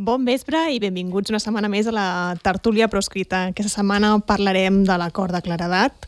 [0.00, 2.04] Bon vespre i benvinguts una setmana més a la
[2.40, 3.42] tertúlia proscrita.
[3.50, 6.06] Aquesta setmana parlarem de l'acord de claredat,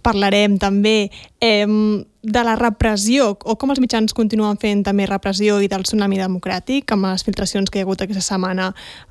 [0.00, 1.10] parlarem també
[1.44, 1.66] eh,
[2.24, 6.88] de la repressió, o com els mitjans continuen fent també repressió i del tsunami democràtic,
[6.96, 8.70] amb les filtracions que hi ha hagut aquesta setmana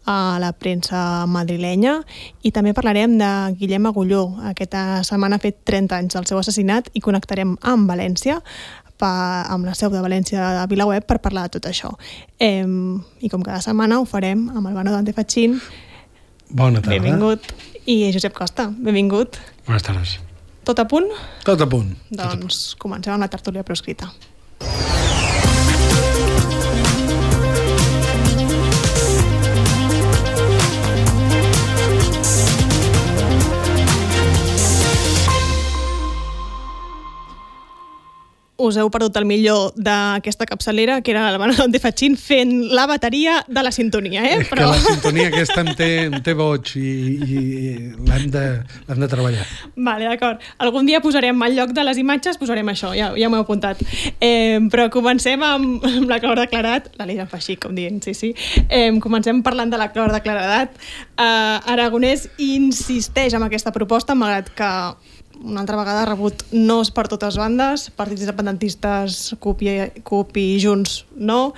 [0.09, 1.99] a la premsa madrilenya,
[2.41, 3.29] i també parlarem de
[3.59, 4.23] Guillem Agulló.
[4.49, 8.41] Aquesta setmana ha fet 30 anys del seu assassinat i connectarem amb València
[9.03, 9.13] pa,
[9.51, 11.91] amb la seu de València de Vilaweb per parlar de tot això.
[12.39, 15.59] Eh, I com cada setmana ho farem amb el Bano Dante Fatxin.
[16.49, 16.95] Bona tarda.
[16.99, 17.51] Benvingut.
[17.85, 19.39] I Josep Costa, benvingut.
[19.67, 20.19] Bones tardes.
[20.63, 21.09] Tot a punt?
[21.43, 21.89] Tot a punt.
[22.07, 22.61] Doncs Tot a punt.
[22.79, 24.07] comencem amb la tertúlia proscrita.
[38.63, 42.85] Us heu perdut el millor d'aquesta capçalera, que era el Manolo de Fatxin fent la
[42.89, 44.39] bateria de la sintonia, eh?
[44.41, 46.89] És que la sintonia aquesta em té, em té boig i,
[47.23, 47.39] i
[48.07, 48.45] l'hem de,
[48.89, 49.45] de treballar.
[49.75, 50.43] Vale, d'acord.
[50.63, 53.81] Algun dia posarem al lloc de les imatges, posarem això, ja, ja m'ho he apuntat.
[54.19, 58.01] Eh, però comencem amb, amb la clau de claredat, la Lira fa així, com dient,
[58.05, 58.33] sí, sí.
[58.67, 60.77] Eh, comencem parlant de la clau de claredat.
[61.17, 64.71] Eh, Aragonès insisteix en aquesta proposta, malgrat que
[65.43, 69.73] una altra vegada ha rebut nos per totes bandes, partits independentistes, CUP i,
[70.07, 71.53] CUP i Junts no,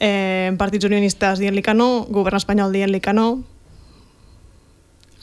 [0.00, 3.28] eh, partits unionistes dient-li que no, govern espanyol dient-li que no,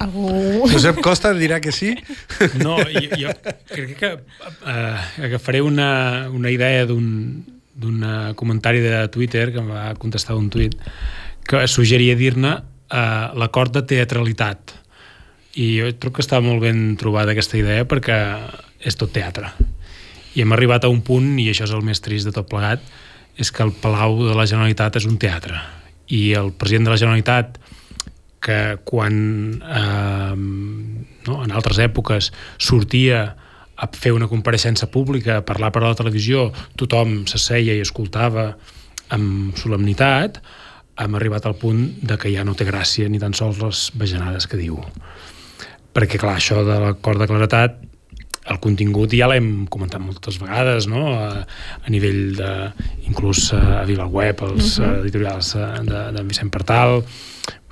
[0.04, 0.68] Algú...
[0.68, 1.94] Josep Costa dirà que sí?
[2.60, 3.34] No, jo, jo
[3.70, 7.46] crec que uh, agafaré una, una idea d'un
[8.36, 10.76] comentari de Twitter que em va contestar un tuit
[11.48, 14.76] que suggeria dir-ne uh, l'acord de teatralitat
[15.54, 18.18] i jo trobo que està molt ben trobada aquesta idea perquè
[18.82, 19.52] és tot teatre.
[20.34, 22.82] I hem arribat a un punt, i això és el més trist de tot plegat,
[23.38, 25.60] és que el Palau de la Generalitat és un teatre.
[26.10, 27.60] I el president de la Generalitat
[28.44, 29.14] que quan
[29.62, 33.24] eh, no, en altres èpoques sortia
[33.74, 38.52] a fer una compareixença pública, a parlar per a la televisió, tothom s'asseia i escoltava
[39.14, 40.42] amb solemnitat,
[41.00, 44.50] hem arribat al punt de que ja no té gràcia ni tan sols les bajanades
[44.50, 44.82] que diu
[45.94, 47.82] perquè clar, això de l'acord de claretat
[48.52, 51.14] el contingut ja l'hem comentat moltes vegades, no?
[51.16, 51.46] A,
[51.80, 52.52] a nivell de,
[53.08, 55.00] inclús a VilaWeb, els uh -huh.
[55.00, 55.54] editorials
[55.88, 57.04] de, de Vicent Partal.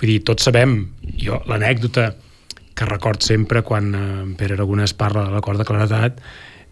[0.00, 2.14] Vull dir, tots sabem, jo l'anècdota
[2.74, 6.20] que record sempre quan en Pere Aragonès parla de l'acord de claretat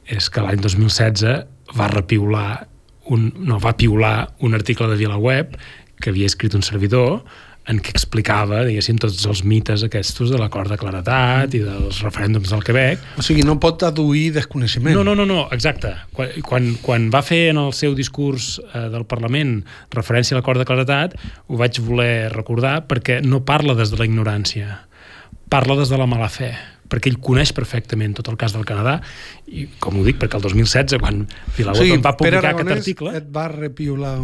[0.06, 1.44] és que l'any 2016
[1.76, 2.66] va repiular
[3.10, 5.56] un, no, va piular un article de VilaWeb
[6.00, 7.22] que havia escrit un servidor
[7.68, 12.50] en què explicava, diguéssim, tots els mites aquests de l'acord de claretat i dels referèndums
[12.52, 13.04] del Quebec.
[13.20, 14.96] O sigui, no pot aduir desconeixement.
[14.96, 15.92] No, no, no, no exacte.
[16.16, 19.60] Quan, quan, quan va fer en el seu discurs eh, del Parlament
[19.94, 21.16] referència a l'acord de claretat,
[21.48, 24.82] ho vaig voler recordar perquè no parla des de la ignorància,
[25.52, 26.54] parla des de la mala fe
[26.90, 28.98] perquè ell coneix perfectament tot el cas del Canadà
[29.46, 33.14] i com ho dic, perquè el 2016 quan o sigui, va publicar Pere aquest article
[33.20, 34.14] et va repiular.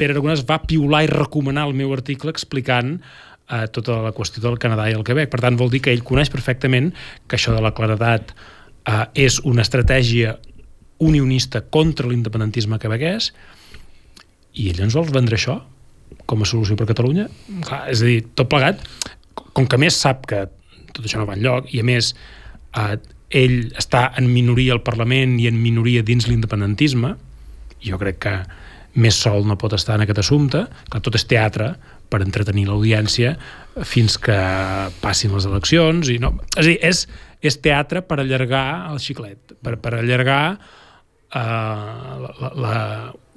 [0.00, 4.58] Pere Aragonès va piular i recomanar el meu article explicant eh, tota la qüestió del
[4.62, 5.30] Canadà i el Quebec.
[5.32, 6.92] Per tant vol dir que ell coneix perfectament
[7.26, 10.36] que això de la claredat eh, és una estratègia
[11.04, 13.32] unionista contra l'independentisme quebequès
[14.56, 15.58] i ell ens vol vendre això
[16.26, 17.26] com a solució per Catalunya?
[17.66, 18.80] Clar, és a dir, tot plegat
[19.56, 20.46] com que més sap que
[20.96, 22.12] tot això no va enlloc, i a més
[22.76, 22.96] eh,
[23.36, 27.14] ell està en minoria al Parlament i en minoria dins l'independentisme,
[27.86, 28.36] jo crec que
[28.96, 31.74] més sol no pot estar en aquest assumpte, que tot és teatre
[32.08, 33.34] per entretenir l'audiència
[33.84, 34.36] fins que
[35.02, 37.04] passin les eleccions i no, és a dir, és,
[37.44, 42.76] és teatre per allargar el xiclet, per, per allargar eh, la, la,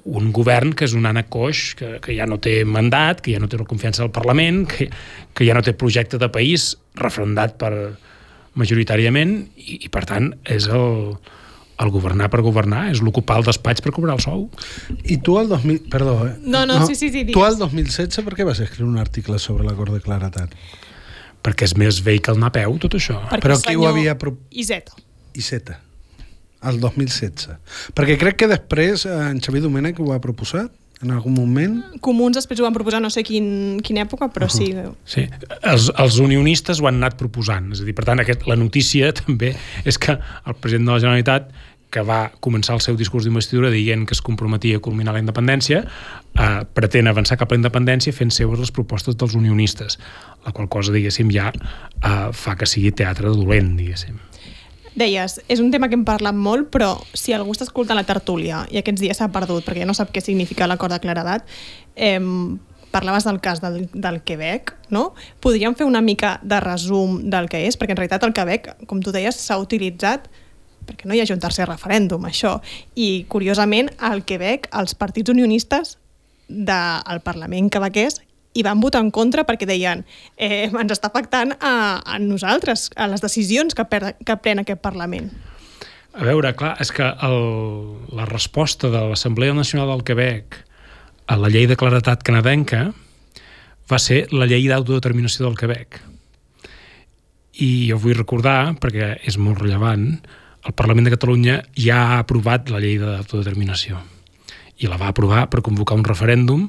[0.04, 3.40] un govern que és un ànec coix, que, que ja no té mandat, que ja
[3.42, 4.88] no té la confiança del Parlament, que,
[5.36, 7.72] que ja no té projecte de país referendat per
[8.58, 11.14] majoritàriament i, i per tant és el,
[11.80, 14.46] el governar per governar, és l'ocupar el despatx per cobrar el sou.
[15.04, 15.84] I tu el 2000...
[15.92, 16.34] Perdó, eh?
[16.42, 17.36] No, no, sí, sí, sí, digues.
[17.36, 20.56] Tu el 2016 per què vas escriure un article sobre l'acord de claretat?
[21.40, 23.20] Perquè és més vell que el anar a peu, tot això.
[23.30, 24.96] Perquè Però qui ho havia pro- Iseta.
[25.32, 25.78] Iceta.
[26.68, 27.48] El 2016.
[27.96, 31.78] Perquè crec que després eh, en Xavier Domènech ho ha proposat en algun moment.
[32.04, 34.68] Comuns després ho van proposar no sé quin, quina època, però sí.
[35.08, 35.24] Sí,
[35.62, 37.72] els, els unionistes ho han anat proposant.
[37.72, 39.54] És a dir, per tant, aquest, la notícia també
[39.88, 41.52] és que el president de la Generalitat
[41.90, 45.82] que va començar el seu discurs d'investidura dient que es comprometia a culminar la independència,
[45.82, 49.98] eh, pretén avançar cap a la independència fent seues les propostes dels unionistes,
[50.46, 54.29] la qual cosa, diguéssim, ja eh, fa que sigui teatre dolent, diguéssim.
[54.98, 58.64] Deies, és un tema que hem parlat molt, però si algú està escoltant la tertúlia
[58.74, 61.46] i aquests dies s'ha perdut perquè no sap què significa l'acord de claredat,
[61.94, 62.18] eh,
[62.90, 65.14] parlaves del cas del, del Quebec, no?
[65.40, 69.02] Podríem fer una mica de resum del que és, perquè en realitat el Quebec, com
[69.02, 70.26] tu deies, s'ha utilitzat
[70.88, 72.56] perquè no hi hagi un tercer referèndum, això.
[72.98, 75.98] I, curiosament, al Quebec, els partits unionistes
[76.50, 78.18] del Parlament quebequès
[78.54, 80.02] i van votar en contra perquè deien
[80.36, 84.82] eh, ens està afectant a, a nosaltres, a les decisions que, per, que pren aquest
[84.82, 85.30] Parlament.
[86.10, 87.38] A veure, clar, és que el,
[88.18, 90.58] la resposta de l'Assemblea Nacional del Quebec
[91.30, 92.88] a la llei de claretat canadenca
[93.90, 96.00] va ser la llei d'autodeterminació del Quebec.
[97.62, 100.16] I jo vull recordar, perquè és molt rellevant,
[100.66, 104.00] el Parlament de Catalunya ja ha aprovat la llei d'autodeterminació
[104.80, 106.66] i la va aprovar per convocar un referèndum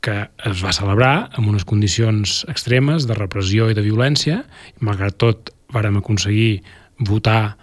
[0.00, 0.16] que
[0.48, 4.42] es va celebrar amb unes condicions extremes de repressió i de violència,
[4.80, 6.62] malgrat tot vàrem aconseguir
[6.98, 7.56] votar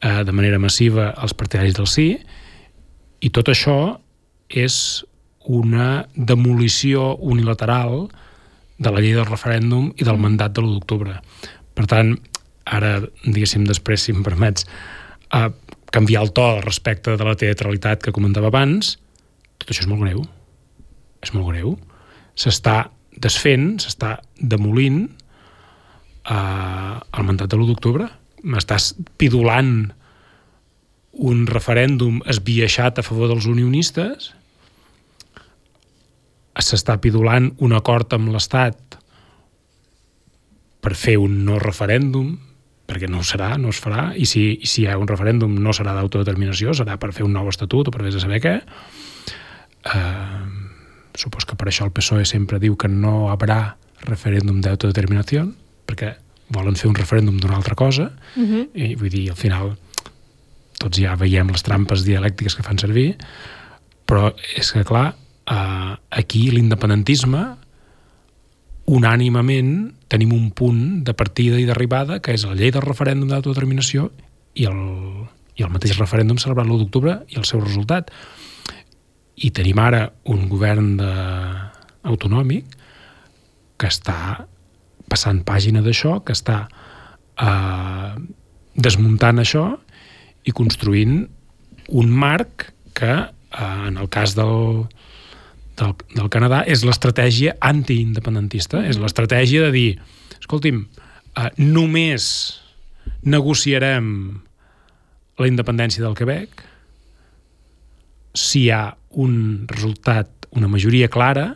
[0.00, 2.10] eh, de manera massiva els partidaris del sí,
[3.20, 3.78] i tot això
[4.48, 5.04] és
[5.50, 8.08] una demolició unilateral
[8.80, 11.16] de la llei del referèndum i del mandat de l'1 d'octubre.
[11.76, 12.14] Per tant,
[12.64, 14.66] ara, diguéssim, després, si em permets,
[15.36, 15.48] eh,
[15.92, 18.96] canviar el to respecte de la teatralitat que comentava abans,
[19.58, 20.24] tot això és molt greu.
[21.24, 21.76] És molt greu.
[22.38, 22.90] S'està
[23.20, 28.08] desfent, s'està demolint eh, el mandat de l'1 d'octubre.
[28.44, 29.90] M'estàs pidolant
[31.20, 34.30] un referèndum esbiaixat a favor dels unionistes,
[36.60, 38.98] s'està pidolant un acord amb l'Estat
[40.80, 42.34] per fer un no referèndum,
[42.88, 45.74] perquè no serà, no es farà, i si, i si hi ha un referèndum no
[45.76, 48.54] serà d'autodeterminació, serà per fer un nou estatut o per a saber què.
[49.94, 50.49] Eh,
[51.20, 53.60] supos que per això el PSOE sempre diu que no hi haurà
[54.08, 55.46] referèndum d'autodeterminació,
[55.86, 56.14] perquè
[56.50, 58.68] volen fer un referèndum d'una altra cosa, uh -huh.
[58.74, 59.76] i vull dir, al final
[60.78, 63.16] tots ja veiem les trampes dialèctiques que fan servir,
[64.06, 65.14] però és que, clar,
[65.46, 67.56] eh, aquí l'independentisme
[68.90, 74.10] unànimament tenim un punt de partida i d'arribada que és la llei del referèndum d'autodeterminació
[74.54, 74.80] i el,
[75.54, 78.10] i el mateix referèndum celebrat l'1 d'octubre i el seu resultat.
[79.40, 81.10] I tenim ara un govern de...
[82.02, 82.76] autonòmic
[83.80, 84.46] que està
[85.10, 86.62] passant pàgina d'això, que està
[87.40, 88.12] eh,
[88.76, 89.64] desmuntant això
[90.48, 91.24] i construint
[91.90, 94.86] un marc que, eh, en el cas del,
[95.80, 99.90] del, del Canadà és l'estratègia antiindependentista, és l'estratègia de dir,
[100.38, 100.84] escolti'm,
[101.36, 102.30] eh, només
[103.24, 104.06] negociarem
[105.40, 106.64] la independència del Quebec
[108.36, 111.54] si hi ha un resultat, una majoria clara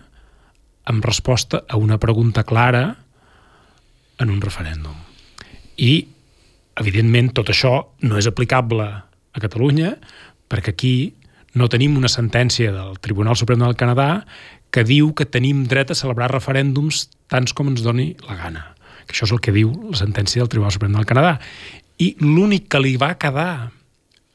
[0.85, 2.85] amb resposta a una pregunta clara
[4.19, 4.95] en un referèndum.
[5.77, 6.06] I,
[6.79, 9.95] evidentment, tot això no és aplicable a Catalunya
[10.51, 10.97] perquè aquí
[11.55, 14.25] no tenim una sentència del Tribunal Suprem del Canadà
[14.75, 18.65] que diu que tenim dret a celebrar referèndums tants com ens doni la gana.
[19.07, 21.37] Que això és el que diu la sentència del Tribunal Suprem del Canadà.
[22.03, 23.71] I l'únic que li va quedar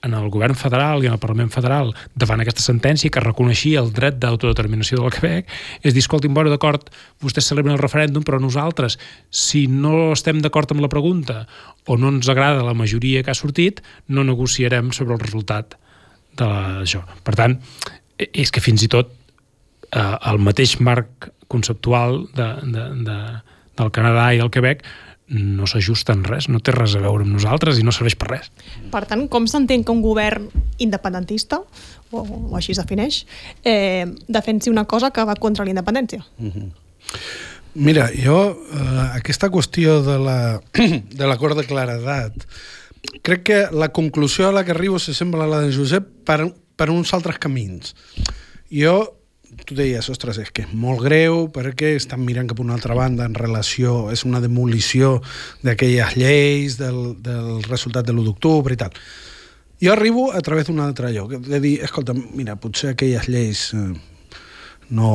[0.02, 3.92] en el govern federal i en el Parlament federal davant aquesta sentència que reconeixia el
[3.96, 5.52] dret d'autodeterminació del Quebec
[5.84, 6.88] és dir, escolti'm, bueno, d'acord,
[7.24, 8.98] vostès celebren el referèndum, però nosaltres,
[9.30, 11.44] si no estem d'acord amb la pregunta
[11.86, 15.76] o no ens agrada la majoria que ha sortit, no negociarem sobre el resultat
[16.40, 17.04] d'això.
[17.26, 17.60] Per tant,
[18.20, 19.12] és que fins i tot
[19.92, 23.20] eh, el mateix marc conceptual de, de, de,
[23.80, 24.86] del Canadà i el Quebec
[25.30, 28.32] no s'ajusta en res, no té res a veure amb nosaltres i no serveix per
[28.32, 28.50] res.
[28.92, 30.50] Per tant, com s'entén que un govern
[30.82, 31.62] independentista,
[32.12, 33.24] o, o així es defineix,
[33.64, 36.26] eh, defensi una cosa que va contra la independència?
[36.38, 36.72] Mm -hmm.
[37.76, 40.18] Mira, jo, eh, aquesta qüestió de
[41.30, 42.34] l'acord la, de, de claredat
[43.22, 46.90] crec que la conclusió a la que arribo s'assembla a la de Josep per, per
[46.90, 47.96] uns altres camins.
[48.70, 49.19] Jo,
[49.66, 52.98] tu deies, ostres, és que és molt greu perquè estan mirant cap a una altra
[52.98, 55.18] banda en relació, és una demolició
[55.66, 58.96] d'aquelles lleis, del, del resultat de l'1 d'octubre i tal.
[59.80, 63.94] Jo arribo a través d'un altre lloc, de dir, escolta, mira, potser aquelles lleis eh,
[64.90, 65.12] no,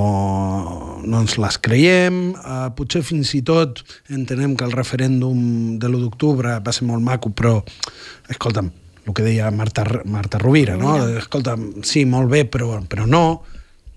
[1.04, 3.82] no ens les creiem, uh, potser fins i tot
[4.14, 7.58] entenem que el referèndum de l'1 d'octubre va ser molt maco, però,
[8.30, 8.70] escolta'm,
[9.04, 10.96] el que deia Marta, Marta Rovira, no?
[11.18, 13.42] Escolta'm, sí, molt bé, però, però no.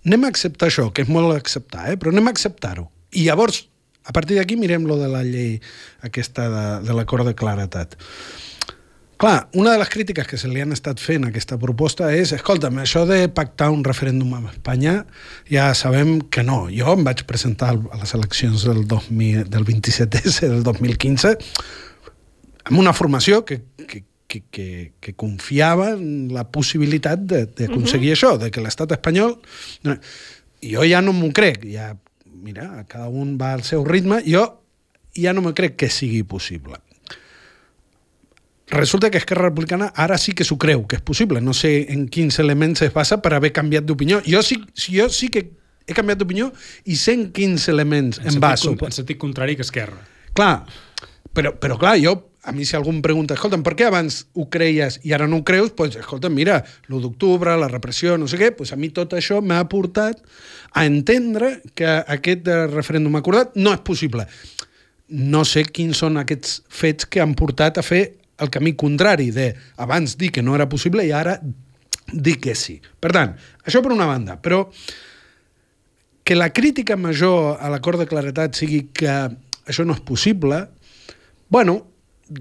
[0.07, 1.97] Anem a acceptar això, que és molt acceptar, eh?
[1.99, 2.87] però anem a acceptar-ho.
[3.11, 3.65] I llavors,
[4.07, 5.57] a partir d'aquí, mirem lo de la llei
[6.07, 7.97] aquesta de, de l'acord de claretat.
[9.17, 12.31] Clar, una de les crítiques que se li han estat fent a aquesta proposta és,
[12.35, 14.99] escolta'm, això de pactar un referèndum amb Espanya
[15.49, 16.67] ja sabem que no.
[16.69, 21.33] Jo em vaig presentar a les eleccions del, 2000, del 27S del 2015
[22.67, 28.17] amb una formació que, que, que, que, que confiava en la possibilitat d'aconseguir uh -huh.
[28.17, 29.39] això, de que l'estat espanyol...
[30.57, 34.63] Jo ja no m'ho crec, ja mira, cada un va al seu ritme, jo
[35.15, 36.79] ja no me crec que sigui possible.
[38.69, 41.39] Resulta que Esquerra Republicana ara sí que s'ho creu, que és possible.
[41.41, 44.19] No sé en quins elements es basa per haver canviat d'opinió.
[44.27, 45.46] Jo sí, jo sí que
[45.88, 46.51] he canviat d'opinió
[46.84, 48.74] i sé en quins elements en, En, baso.
[48.74, 50.01] sentit, en sentit contrari que Esquerra.
[50.36, 50.65] Clar,
[51.34, 52.17] però, però clar, jo,
[52.48, 55.42] a mi si algú em pregunta, escolta'm, per què abans ho creies i ara no
[55.42, 55.74] ho creus?
[55.74, 59.18] Doncs, pues, escolta'm, mira, l'1 d'octubre, la repressió, no sé què, pues a mi tot
[59.18, 60.22] això m'ha portat
[60.72, 64.24] a entendre que aquest eh, referèndum acordat no és possible.
[65.12, 68.06] No sé quins són aquests fets que han portat a fer
[68.39, 69.50] el camí contrari de
[69.84, 71.36] abans dir que no era possible i ara
[72.13, 72.77] dir que sí.
[72.80, 73.36] Per tant,
[73.68, 74.63] això per una banda, però
[76.24, 79.12] que la crítica major a l'acord de claretat sigui que
[79.68, 80.63] això no és possible,
[81.51, 81.82] bueno,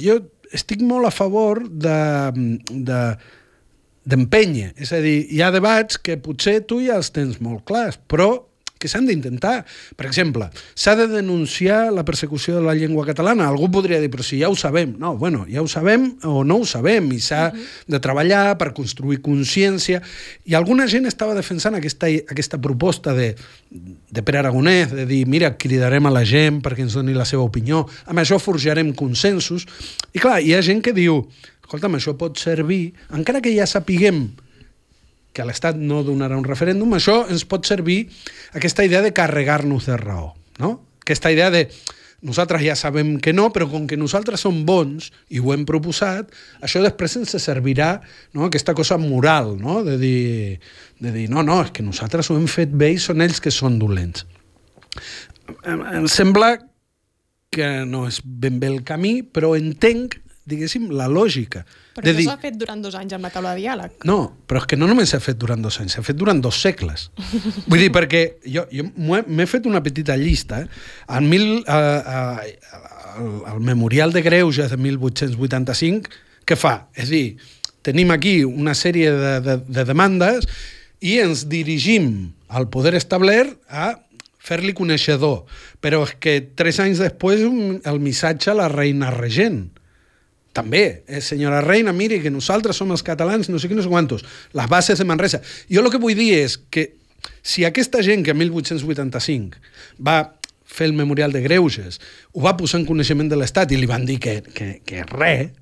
[0.02, 0.20] jo
[0.54, 1.98] estic molt a favor de,
[2.70, 3.00] de,
[4.06, 4.72] d'empènyer.
[4.80, 8.30] És a dir, hi ha debats que potser tu ja els tens molt clars, però
[8.86, 9.64] que s'han d'intentar.
[9.98, 13.48] Per exemple, s'ha de denunciar la persecució de la llengua catalana.
[13.50, 14.94] Algú podria dir, però si ja ho sabem.
[15.02, 17.66] No, bueno, ja ho sabem o no ho sabem i s'ha uh -huh.
[17.86, 20.02] de treballar per construir consciència.
[20.44, 23.34] I alguna gent estava defensant aquesta, aquesta proposta de,
[24.10, 27.42] de Pere Aragonès, de dir, mira, cridarem a la gent perquè ens doni la seva
[27.42, 29.66] opinió, amb això forjarem consensos.
[30.12, 31.26] I clar, hi ha gent que diu,
[31.62, 34.45] escolta'm, això pot servir, encara que ja sapiguem
[35.36, 38.06] que l'Estat no donarà un referèndum, això ens pot servir
[38.56, 40.78] aquesta idea de carregar-nos de raó, no?
[41.04, 41.66] Aquesta idea de
[42.26, 46.32] nosaltres ja sabem que no, però com que nosaltres som bons i ho hem proposat,
[46.64, 48.00] això després ens servirà
[48.34, 48.46] no?
[48.48, 49.82] aquesta cosa moral, no?
[49.86, 50.58] de, dir,
[50.98, 53.52] de dir, no, no, és que nosaltres ho hem fet bé i són ells que
[53.54, 54.26] són dolents.
[55.62, 56.56] Em, em sembla
[57.52, 61.64] que no és ben bé el camí, però entenc diguéssim, la lògica.
[61.96, 63.96] Però de això dir, s'ha fet durant dos anys amb la taula de diàleg.
[64.06, 66.60] no, però és que no només s'ha fet durant dos anys, s'ha fet durant dos
[66.62, 67.08] segles.
[67.70, 70.62] Vull dir, perquè jo, jo m'he fet una petita llista.
[71.10, 72.54] En mil, eh, eh,
[73.18, 76.76] el, el Memorial de Greuges de 1885, què fa?
[76.94, 77.26] És a dir,
[77.86, 80.46] tenim aquí una sèrie de, de, de demandes
[81.02, 83.96] i ens dirigim al poder establert a
[84.46, 85.42] fer-li coneixedor.
[85.82, 89.66] Però és que tres anys després el missatge a la reina regent
[90.56, 94.24] també, eh, senyora Reina, miri que nosaltres som els catalans, no sé què, no quantos,
[94.56, 95.42] les bases de Manresa.
[95.68, 96.94] Jo el que vull dir és que
[97.42, 99.60] si aquesta gent que a 1885
[100.00, 100.18] va
[100.66, 102.00] fer el memorial de Greuges,
[102.32, 105.52] ho va posar en coneixement de l'Estat i li van dir que, que, que res,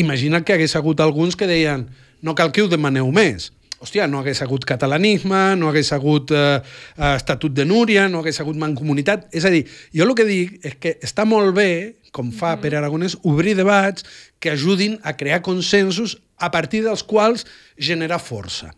[0.00, 1.88] imagina't que hagués hagut alguns que deien
[2.22, 3.50] no cal que ho demaneu més.
[3.80, 8.40] Hòstia, no hagués hagut catalanisme, no hagués hagut eh, eh, estatut de Núria, no hagués
[8.42, 9.30] hagut mancomunitat.
[9.32, 9.62] És a dir,
[9.96, 11.70] jo el que dic és que està molt bé,
[12.12, 14.04] com fa Pere Aragonès, obrir debats
[14.42, 17.46] que ajudin a crear consensos a partir dels quals
[17.78, 18.74] generar força.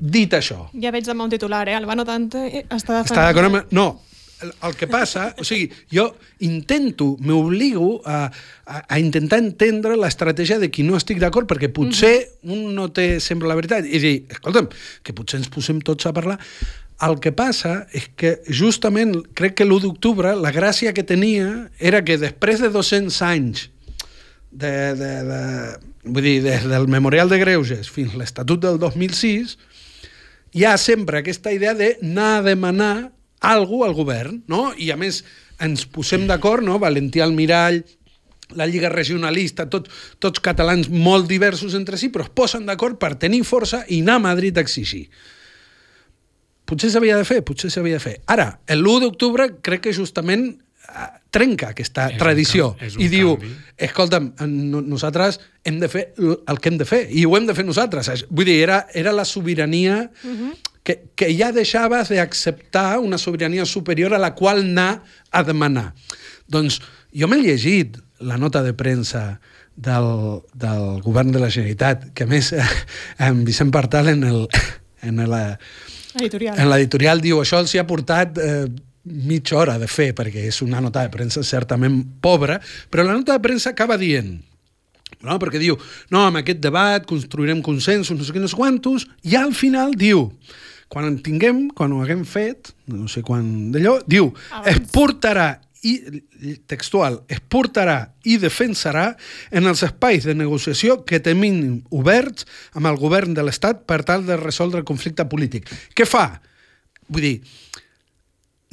[0.00, 1.76] Dit això, Ja veig demà un titular, eh?
[1.76, 3.14] Albano Dante està defensant...
[3.14, 3.74] està d'acord amb...
[3.76, 4.00] No,
[4.46, 6.06] el, que passa, o sigui, jo
[6.46, 8.26] intento, m'obligo a,
[8.66, 12.14] a, a intentar entendre l'estratègia de qui no estic d'acord, perquè potser
[12.48, 13.88] un no té sempre la veritat.
[13.88, 14.70] I dir, escolta'm,
[15.04, 16.38] que potser ens posem tots a parlar.
[17.00, 22.02] El que passa és que justament crec que l'1 d'octubre la gràcia que tenia era
[22.04, 23.70] que després de 200 anys
[24.50, 25.40] de, de, de,
[26.04, 29.56] vull dir, des del Memorial de Greuges fins a l'Estatut del 2006
[30.52, 32.94] hi ha sempre aquesta idea d'anar a demanar
[33.40, 34.72] alguna al govern, no?
[34.76, 35.22] I a més
[35.60, 36.78] ens posem d'acord, no?
[36.78, 37.82] Valentí Almirall,
[38.58, 39.86] la Lliga Regionalista, tot,
[40.18, 44.16] tots catalans molt diversos entre si, però es posen d'acord per tenir força i anar
[44.18, 45.04] a Madrid a exigir.
[46.66, 48.16] Potser s'havia de fer, potser s'havia de fer.
[48.30, 53.54] Ara, l'1 d'octubre crec que justament eh, trenca aquesta És tradició un i diu, canvi.
[53.88, 54.28] escolta'm,
[54.70, 57.64] no- nosaltres hem de fer el que hem de fer i ho hem de fer
[57.66, 58.24] nosaltres.
[58.30, 60.04] Vull dir, era, era la sobirania
[60.82, 65.92] que, que ja deixaves d'acceptar una sobirania superior a la qual anar a demanar.
[66.48, 66.80] Doncs
[67.12, 69.40] jo m'he llegit la nota de premsa
[69.76, 72.66] del, del govern de la Generalitat, que a més eh,
[73.26, 74.44] en Vicent Partal en el,
[75.02, 75.58] en la,
[76.18, 76.58] Editorial.
[76.58, 78.66] en l'editorial diu això els hi ha portat eh,
[79.04, 82.58] mitja hora de fer, perquè és una nota de premsa certament pobra,
[82.90, 84.36] però la nota de premsa acaba dient
[85.22, 85.36] no?
[85.40, 85.76] perquè diu,
[86.12, 89.94] no, amb aquest debat construirem consensos, no sé què, no sé quantos, i al final
[89.98, 90.28] diu,
[90.90, 94.66] quan en tinguem, quan ho haguem fet, no sé quan d'allò, diu, Abans.
[94.72, 95.48] es portarà
[95.86, 95.94] i,
[96.68, 99.14] textual, es portarà i defensarà
[99.54, 102.44] en els espais de negociació que tenim oberts
[102.76, 105.70] amb el govern de l'Estat per tal de resoldre el conflicte polític.
[105.96, 106.26] Què fa?
[107.08, 107.36] Vull dir,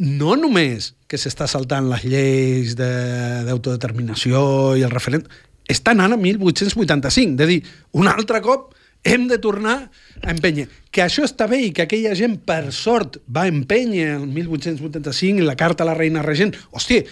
[0.04, 5.32] no només que s'està saltant les lleis de- d'autodeterminació i el referèndum,
[5.68, 7.36] està anant a 1885.
[7.40, 7.62] De dir,
[7.94, 9.90] un altre cop hem de tornar
[10.24, 10.68] a empènyer.
[10.92, 15.46] Que això està bé i que aquella gent, per sort, va empènyer el 1885 i
[15.48, 16.56] la carta a la reina regent.
[16.72, 17.04] Hòstia,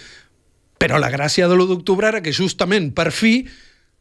[0.78, 3.46] però la gràcia de l'1 d'octubre era que justament, per fi,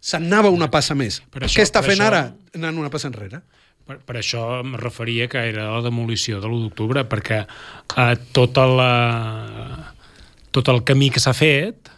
[0.01, 1.21] s'anava una passa més.
[1.31, 2.35] Per això- Què està fent això- ara?
[2.55, 3.43] Anant una passa enrere.
[3.85, 8.65] Per, per això em referia que era la demolició de l'1 d'octubre, perquè eh, tota
[8.67, 9.95] la,
[10.51, 11.91] tot el camí que s'ha fet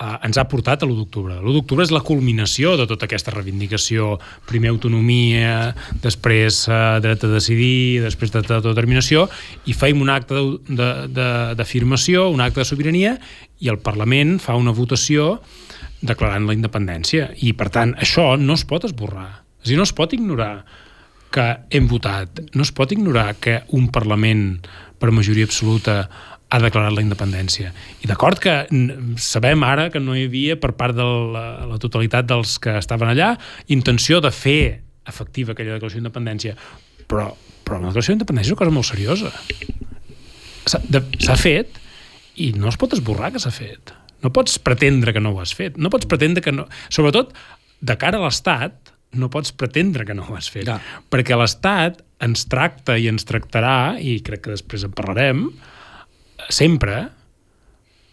[0.00, 1.36] eh, ens ha portat a l'1 d'octubre.
[1.40, 4.18] L'1 d'octubre és la culminació de tota aquesta reivindicació.
[4.48, 5.72] Primer autonomia,
[6.04, 9.28] després eh, dret a decidir, després dret a determinació,
[9.66, 10.40] i feim un acte
[11.58, 13.18] d'afirmació, un acte de sobirania,
[13.60, 15.38] i el Parlament fa una votació
[16.04, 17.30] declarant la independència.
[17.40, 19.30] I, per tant, això no es pot esborrar.
[19.62, 20.64] És a dir, no es pot ignorar
[21.34, 22.44] que hem votat.
[22.54, 24.60] No es pot ignorar que un Parlament,
[25.00, 26.04] per majoria absoluta,
[26.54, 27.72] ha declarat la independència.
[28.04, 28.54] I d'acord que
[29.20, 33.10] sabem ara que no hi havia, per part de la, la totalitat dels que estaven
[33.10, 33.34] allà,
[33.74, 34.60] intenció de fer
[35.08, 36.54] efectiva aquella declaració d'independència.
[37.10, 37.26] Però,
[37.66, 39.32] però la declaració d'independència és una cosa molt seriosa.
[40.70, 41.82] S'ha fet
[42.40, 43.92] i no es pot esborrar que s'ha fet.
[44.24, 45.76] No pots pretendre que no ho has fet.
[45.76, 46.68] No pots pretendre que no...
[46.88, 47.34] Sobretot,
[47.84, 50.64] de cara a l'Estat, no pots pretendre que no ho has fet.
[50.70, 50.78] Ja.
[51.12, 55.48] Perquè l'Estat ens tracta i ens tractarà, i crec que després en parlarem,
[56.48, 57.08] sempre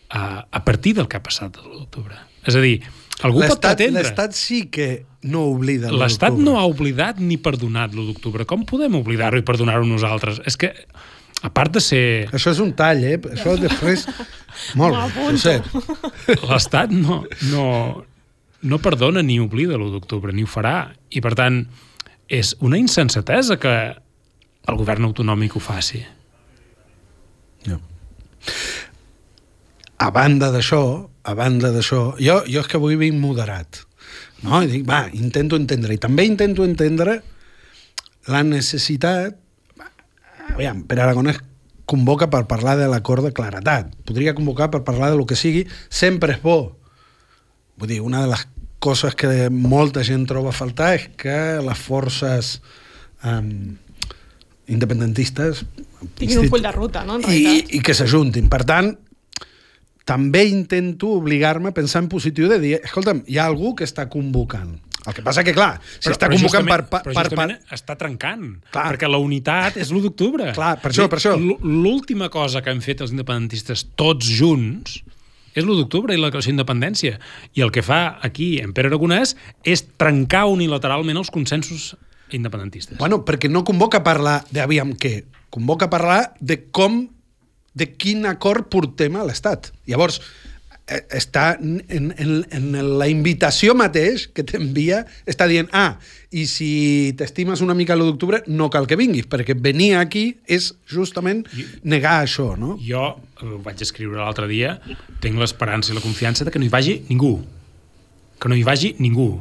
[0.09, 2.17] a, a partir del que ha passat el 1 d'octubre.
[2.47, 2.81] És a dir,
[3.25, 4.03] algú pot pretendre...
[4.03, 8.47] l'Estat sí que no oblida l'1 L'Estat no ha oblidat ni perdonat l'1 d'octubre.
[8.49, 10.41] Com podem oblidar-ho i perdonar-ho nosaltres?
[10.49, 10.73] És que,
[11.41, 12.03] a part de ser...
[12.35, 13.17] Això és un tall, eh?
[13.33, 14.07] Això després...
[14.79, 15.37] Molt, apunto.
[15.37, 16.41] Josep.
[16.49, 17.21] L'Estat no,
[17.53, 17.65] no,
[18.67, 20.91] no perdona ni oblida l'1 d'octubre, ni ho farà.
[21.09, 21.63] I, per tant,
[22.31, 23.75] és una insensatesa que
[24.71, 26.01] el govern autonòmic ho faci.
[30.01, 30.83] A banda d'això,
[31.23, 33.83] a banda d'això, jo, jo és que avui vinc moderat.
[34.41, 34.63] No?
[34.63, 35.93] I dic, va, intento entendre.
[35.93, 37.21] I també intento entendre
[38.31, 39.37] la necessitat...
[40.51, 41.37] Aviam, per Aragonès
[41.91, 43.91] convoca per parlar de l'acord de claretat.
[44.07, 45.65] Podria convocar per parlar de lo que sigui.
[45.89, 46.73] Sempre és bo.
[47.77, 48.45] Vull dir, una de les
[48.81, 52.55] coses que molta gent troba a faltar és que les forces
[53.23, 53.77] um,
[54.71, 55.65] independentistes
[56.17, 57.73] Tinguin un full de ruta, no, en i, realitat.
[57.77, 58.47] i que s'ajuntin.
[58.49, 58.91] Per tant,
[60.07, 64.07] també intento obligar-me a pensar en positiu de dir, escolta'm, hi ha algú que està
[64.09, 64.79] convocant.
[65.01, 66.83] El que passa que, clar, si està convocant per...
[66.85, 68.83] per, però per, justament per està trencant, Clar.
[68.91, 70.51] perquè la unitat és l'1 d'octubre.
[70.57, 71.33] Clar, per això, per això.
[71.37, 74.99] L'última cosa que han fet els independentistes tots junts
[75.55, 77.17] és l'1 d'octubre i la declaració d'independència.
[77.57, 79.33] I el que fa aquí en Pere Aragonès
[79.65, 81.95] és trencar unilateralment els consensos
[82.37, 82.97] independentistes.
[82.99, 87.03] Bueno, perquè no convoca a parlar de aviam què, convoca a parlar de com,
[87.73, 89.71] de quin acord portem a l'Estat.
[89.87, 90.21] Llavors,
[90.87, 92.67] eh, està en, en, en
[92.99, 95.99] la invitació mateix que t'envia, està dient, ah,
[96.31, 96.71] i si
[97.19, 101.43] t'estimes una mica l'1 d'octubre, no cal que vinguis, perquè venir aquí és justament
[101.83, 102.77] negar això, no?
[102.79, 103.09] Jo
[103.41, 104.77] ho vaig escriure l'altre dia,
[105.23, 107.39] tinc l'esperança i la confiança de que no hi vagi ningú.
[108.39, 109.33] Que no hi vagi ningú.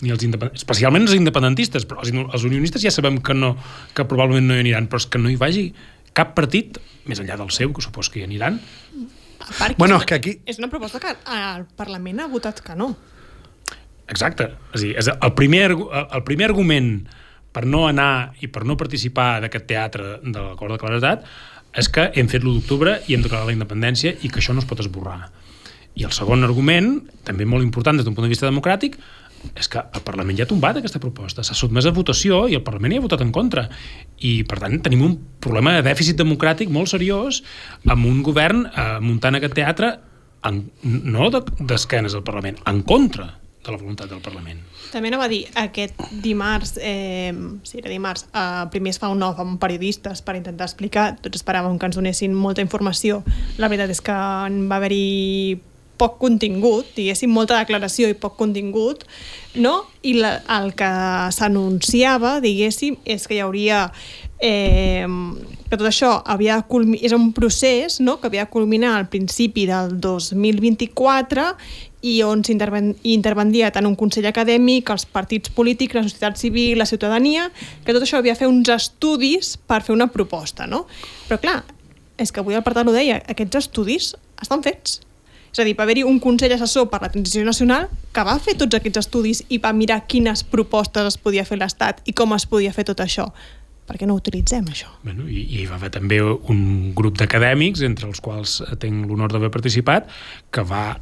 [0.00, 0.22] Ni els.
[0.54, 3.56] Especialment els independentistes, però els, els unionistes ja sabem que, no,
[3.94, 5.72] que probablement no hi aniran, però és que no hi vagi
[6.14, 8.60] cap partit, més enllà del seu, que supos que hi aniran,
[9.38, 12.74] A part Bueno, és, que aquí- És una proposta que el Parlament ha votat que
[12.74, 12.96] no.
[14.08, 14.48] Exacte.
[14.74, 17.06] És dir, és el, primer, el primer argument
[17.52, 21.24] per no anar i per no participar d'aquest teatre de l'acord de claretat
[21.78, 24.60] és que hem fet l'1 d'octubre i hem declarat la independència i que això no
[24.64, 25.30] es pot esborrar.
[25.98, 28.96] I el segon argument, també molt important des d'un punt de vista democràtic,
[29.58, 32.64] és que el Parlament ja ha tombat aquesta proposta, s'ha sotmès a votació i el
[32.66, 33.66] Parlament hi ha votat en contra.
[34.18, 37.42] I, per tant, tenim un problema de dèficit democràtic molt seriós
[37.86, 39.94] amb un govern eh, muntant aquest teatre
[40.48, 43.32] en, no d'esquenes de, al Parlament, en contra
[43.64, 44.60] de la voluntat del Parlament.
[44.92, 47.32] També anava a dir, aquest dimarts, eh,
[47.68, 51.42] sí, era dimarts, eh, primer es fa un nou amb periodistes per intentar explicar, tots
[51.42, 53.22] esperàvem que ens donessin molta informació.
[53.58, 55.60] La veritat és que va haver-hi
[55.98, 59.04] poc contingut, diguéssim, molta declaració i poc contingut,
[59.58, 59.82] no?
[60.06, 60.88] I la, el que
[61.34, 63.88] s'anunciava, diguéssim, és que hi hauria
[64.38, 65.06] eh,
[65.68, 68.18] que tot això havia de és un procés no?
[68.20, 71.56] que havia de culminar al principi del 2024
[72.00, 76.78] i on s'interven- hi intervendria tant un Consell Acadèmic, els partits polítics, la societat civil,
[76.78, 77.50] la ciutadania,
[77.84, 80.86] que tot això havia de fer uns estudis per fer una proposta, no?
[81.28, 81.64] Però clar,
[82.16, 85.00] és que avui el Partat ho deia, aquests estudis estan fets.
[85.52, 88.56] És a dir, va haver-hi un Consell Assessor per la Transició Nacional que va fer
[88.60, 92.46] tots aquests estudis i va mirar quines propostes es podia fer l'Estat i com es
[92.46, 93.30] podia fer tot això.
[93.88, 94.90] Per què no utilitzem, això?
[95.00, 99.48] Bueno, i, I va haver també un grup d'acadèmics, entre els quals tinc l'honor d'haver
[99.54, 100.10] participat,
[100.52, 100.98] que va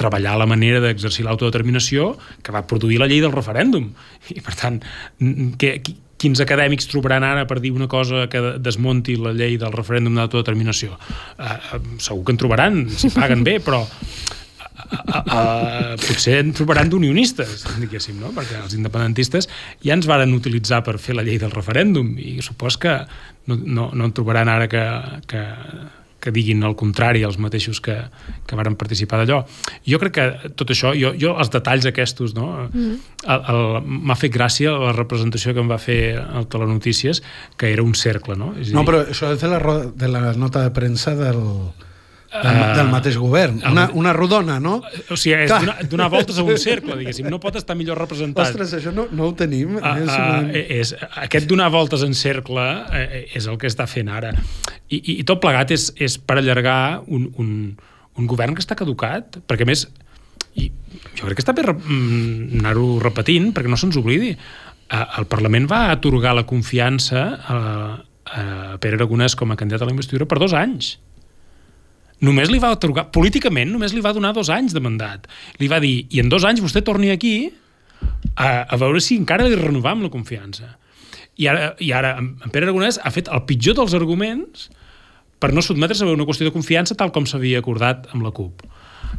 [0.00, 3.90] treballar la manera d'exercir l'autodeterminació que va produir la llei del referèndum.
[4.32, 4.80] I, per tant,
[5.60, 5.74] que,
[6.20, 10.98] quins acadèmics trobaran ara per dir una cosa que desmonti la llei del referèndum d'autodeterminació?
[11.38, 13.94] Uh, segur que en trobaran, si paguen bé, però uh,
[14.90, 18.34] uh, potser en trobaran d'unionistes, diguéssim, no?
[18.36, 19.48] perquè els independentistes
[19.84, 22.98] ja ens varen utilitzar per fer la llei del referèndum i supos que
[23.48, 24.84] no, no, no en trobaran ara que,
[25.30, 25.46] que
[26.20, 27.96] que diguin el contrari als mateixos que,
[28.46, 29.40] que varen participar d'allò.
[29.88, 32.68] Jo crec que tot això, jo, jo els detalls aquests, no?
[32.68, 32.96] Mm.
[34.10, 37.22] m'ha fet gràcia la representació que em va fer el Telenotícies,
[37.56, 38.52] que era un cercle, no?
[38.58, 38.88] És no, dir...
[38.90, 39.60] però això és de la,
[39.94, 41.40] de la nota de premsa del,
[42.30, 43.60] del, del mateix govern.
[43.70, 44.78] Una, una rodona, no?
[45.10, 47.28] O sigui, és donar, donar voltes a un cercle, diguéssim.
[47.30, 48.50] No pot estar millor representat.
[48.50, 49.78] Ostres, això no, no ho tenim.
[49.80, 53.00] Uh, uh, és, aquest donar voltes en cercle uh,
[53.34, 54.34] és el que està fent ara.
[54.88, 57.50] I, i, i tot plegat és, és per allargar un, un,
[58.18, 59.88] un govern que està caducat, perquè més
[60.58, 60.70] i
[61.14, 64.32] jo crec que està bé mm, anar-ho repetint perquè no se'ns oblidi
[64.90, 67.58] el Parlament va atorgar la confiança a,
[68.26, 68.42] a
[68.82, 70.96] Pere Aragonès com a candidat a la investidura per dos anys
[72.24, 75.26] només li va atorgar, políticament només li va donar dos anys de mandat.
[75.60, 77.50] Li va dir, i en dos anys vostè torni aquí
[78.34, 80.76] a, a veure si encara li renovam la confiança.
[81.40, 84.68] I ara, i ara en Pere Aragonès ha fet el pitjor dels arguments
[85.40, 88.66] per no sotmetre's a una qüestió de confiança tal com s'havia acordat amb la CUP.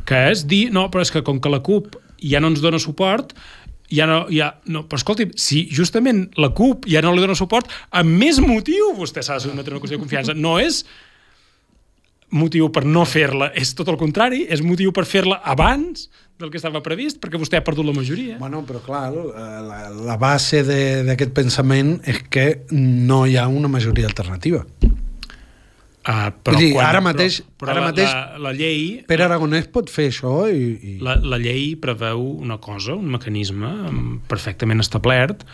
[0.08, 2.78] Que és dir, no, però és que com que la CUP ja no ens dona
[2.80, 3.34] suport,
[3.92, 7.72] ja no, ja, no, però escolti, si justament la CUP ja no li dona suport,
[7.90, 10.38] amb més motiu vostè s'ha de sotmetre a una qüestió de confiança.
[10.38, 10.84] No és
[12.32, 16.08] motiu per no fer-la, és tot el contrari, és motiu per fer-la abans
[16.42, 18.40] del que estava previst, perquè vostè ha perdut la majoria.
[18.42, 24.10] Bueno, però clar, la, la base d'aquest pensament és que no hi ha una majoria
[24.10, 24.64] alternativa.
[26.02, 28.80] Uh, però dir, quan, ara mateix, però, però ara la, mateix la, la llei...
[29.06, 30.72] Pere Aragonès pot fer això i...
[30.74, 30.96] i...
[31.06, 33.70] La, la llei preveu una cosa, un mecanisme
[34.32, 35.46] perfectament establert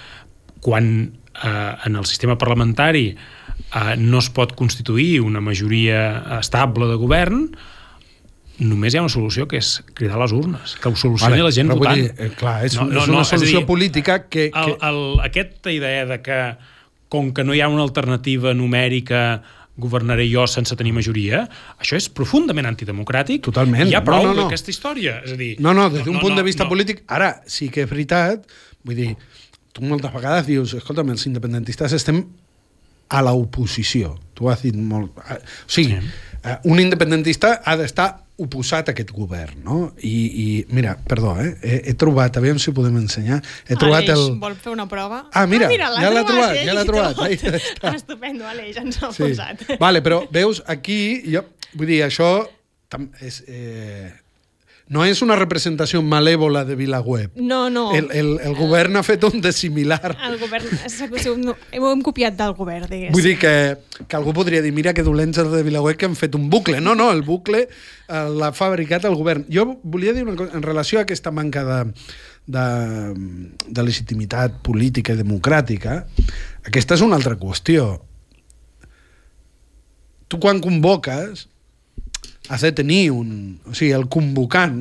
[0.63, 0.87] quan
[1.43, 3.19] eh, en el sistema parlamentari eh,
[3.99, 7.41] no es pot constituir una majoria estable de govern,
[8.57, 11.53] només hi ha una solució que és cridar les urnes, que ho solucioni vale, la
[11.53, 11.99] gent votant.
[11.99, 14.47] Dir, eh, clar, és, no, no, és una no, solució dir, política que...
[14.53, 14.63] que...
[14.63, 16.39] El, el, aquesta idea de que
[17.13, 19.43] com que no hi ha una alternativa numèrica
[19.77, 21.43] governaré jo sense tenir majoria,
[21.77, 23.43] això és profundament antidemocràtic.
[23.45, 23.85] Totalment.
[23.85, 24.47] Hi ha prou no, no, no.
[24.47, 25.19] d'aquesta història.
[25.21, 26.71] És a dir, no, no, des d'un no, punt no, de vista no.
[26.73, 27.03] polític...
[27.13, 28.49] Ara, sí que és veritat,
[28.87, 29.11] vull dir,
[29.77, 32.25] tu moltes vegades dius, escolta'm, els independentistes estem
[33.09, 34.15] a l'oposició.
[34.37, 35.17] Tu has dit molt...
[35.17, 35.41] O
[35.71, 36.15] sigui, sí.
[36.47, 39.77] Eh, un independentista ha d'estar oposat a aquest govern, no?
[40.05, 41.55] I, i mira, perdó, eh?
[41.65, 44.37] he, he trobat, aviam si ho podem ensenyar, he trobat Aleix, el...
[44.43, 45.23] vol fer una prova?
[45.33, 47.23] Ah, mira, ah, mira ja l'ha trobat, ja l'ha trobat.
[47.25, 47.95] Ahí està.
[47.97, 49.25] Estupendo, Aleix, ens ha sí.
[49.25, 49.65] posat.
[49.81, 51.43] Vale, però veus, aquí, jo,
[51.73, 52.29] vull dir, això
[53.25, 54.13] és, eh,
[54.93, 57.35] no és una representació malèvola de Vilaweb.
[57.35, 57.89] No, no.
[57.95, 60.13] El, el, el govern ha fet un de similar.
[60.29, 60.69] El govern,
[61.51, 63.15] ho hem copiat del govern, diguéssim.
[63.15, 63.53] Vull dir que,
[64.07, 66.79] que algú podria dir, mira que dolents els de Vilaweb que han fet un bucle.
[66.83, 69.43] No, no, el bucle eh, l'ha fabricat el govern.
[69.51, 71.81] Jo volia dir una cosa, en relació a aquesta manca de,
[72.47, 72.65] de,
[73.67, 75.99] de legitimitat política i democràtica,
[76.63, 77.97] aquesta és una altra qüestió.
[80.27, 81.47] Tu quan convoques
[82.49, 83.59] has de tenir un...
[83.67, 84.79] O sigui, el convocant,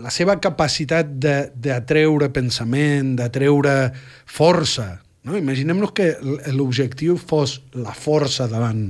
[0.00, 3.92] la seva capacitat d'atreure pensament, d'atreure
[4.24, 5.36] força, no?
[5.36, 6.14] Imaginem-nos que
[6.54, 8.88] l'objectiu fos la força davant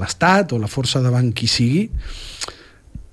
[0.00, 1.88] l'Estat o la força davant qui sigui.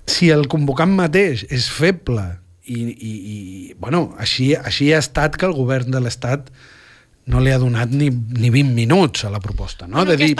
[0.08, 2.24] Si el convocant mateix és feble
[2.64, 3.38] i, i, i
[3.80, 6.48] bueno, així, així ha estat que el govern de l'Estat
[7.28, 10.00] no li ha donat ni, ni 20 minuts a la proposta, no?
[10.00, 10.34] Però de dir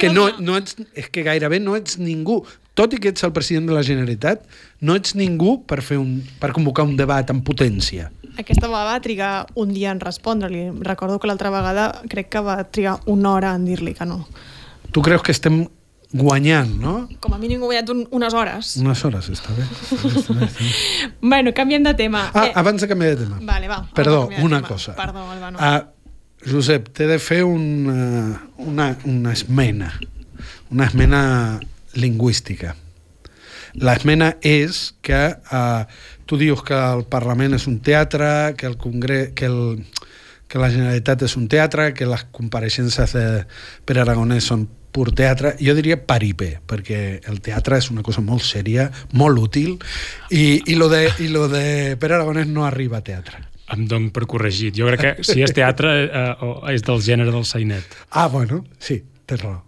[0.00, 2.40] que no, no ets, és que gairebé no ets ningú,
[2.78, 4.46] tot i que ets el president de la Generalitat,
[4.80, 8.08] no ets ningú per, fer un, per convocar un debat en potència.
[8.40, 10.70] Aquesta vegada va trigar un dia en respondre-li.
[10.86, 14.22] Recordo que l'altra vegada crec que va trigar una hora en dir-li que no.
[14.94, 15.66] Tu creus que estem
[16.10, 16.94] guanyant, no?
[17.22, 18.72] Com a mínim guanyat un, unes hores.
[18.80, 19.68] Unes hores, està bé.
[19.68, 21.12] Està bé, està bé, està bé.
[21.34, 22.30] bueno, canviem de tema.
[22.32, 22.52] Ah, eh...
[22.64, 23.38] abans de canviar de tema.
[23.44, 23.82] Vale, va.
[23.94, 24.68] Perdó, una tema.
[24.68, 24.96] cosa.
[24.96, 25.58] Perdó, Albano.
[25.60, 25.90] Ah,
[26.46, 29.92] Josep, t'he de fer una, una, una esmena,
[30.70, 31.60] una esmena
[31.92, 32.74] lingüística.
[33.76, 35.82] L'esmena és que eh,
[36.24, 39.84] tu dius que el Parlament és un teatre, que el Congrés, que, el,
[40.48, 43.26] que la Generalitat és un teatre, que les compareixences de
[43.84, 48.42] Pere Aragonès són pur teatre, jo diria paripé, perquè el teatre és una cosa molt
[48.42, 49.76] sèria, molt útil,
[50.32, 54.10] i, i, lo, de, i lo de Pere Aragonès no arriba a teatre em dono
[54.14, 54.76] per corregit.
[54.76, 57.98] Jo crec que si és teatre eh, és del gènere del sainet.
[58.10, 59.60] Ah, bueno, sí, tens raó.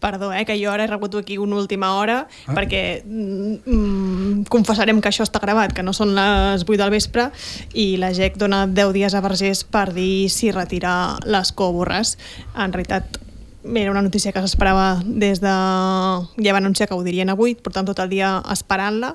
[0.00, 2.54] Perdó, eh, que jo ara he rebut aquí una última hora ah.
[2.56, 7.28] perquè mm, confessarem que això està gravat, que no són les 8 del vespre
[7.72, 12.16] i la GEC dona 10 dies a Vergés per dir si retira les còborres.
[12.56, 13.20] En realitat,
[13.74, 15.52] era una notícia que s'esperava des de...
[16.44, 19.14] Ja va anunciar que ho dirien avui, portant tot el dia esperant-la.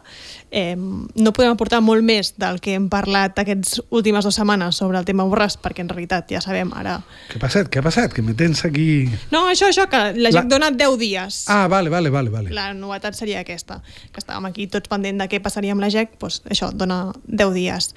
[0.52, 4.98] Eh, no podem aportar molt més del que hem parlat aquestes últimes dues setmanes sobre
[4.98, 7.00] el tema Borràs, perquè en realitat ja sabem ara...
[7.30, 7.70] Què ha passat?
[7.70, 8.16] Què ha passat?
[8.16, 9.06] Que me tens aquí...
[9.34, 10.56] No, això, això, que la gent la...
[10.56, 11.44] dona 10 dies.
[11.52, 12.54] Ah, vale, vale, vale, vale.
[12.56, 13.84] La novetat seria aquesta,
[14.14, 17.56] que estàvem aquí tots pendent de què passaria amb la GEC, doncs això, dona 10
[17.58, 17.94] dies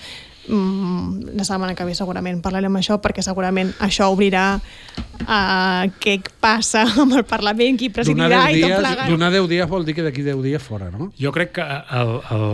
[0.48, 7.14] la setmana que ve segurament parlarem això perquè segurament això obrirà uh, què passa amb
[7.20, 9.06] el Parlament, qui presidirà i tot plegat.
[9.10, 11.12] Donar 10 dies vol dir que d'aquí 10 dies fora, no?
[11.20, 11.68] Jo crec que
[12.00, 12.46] el, el,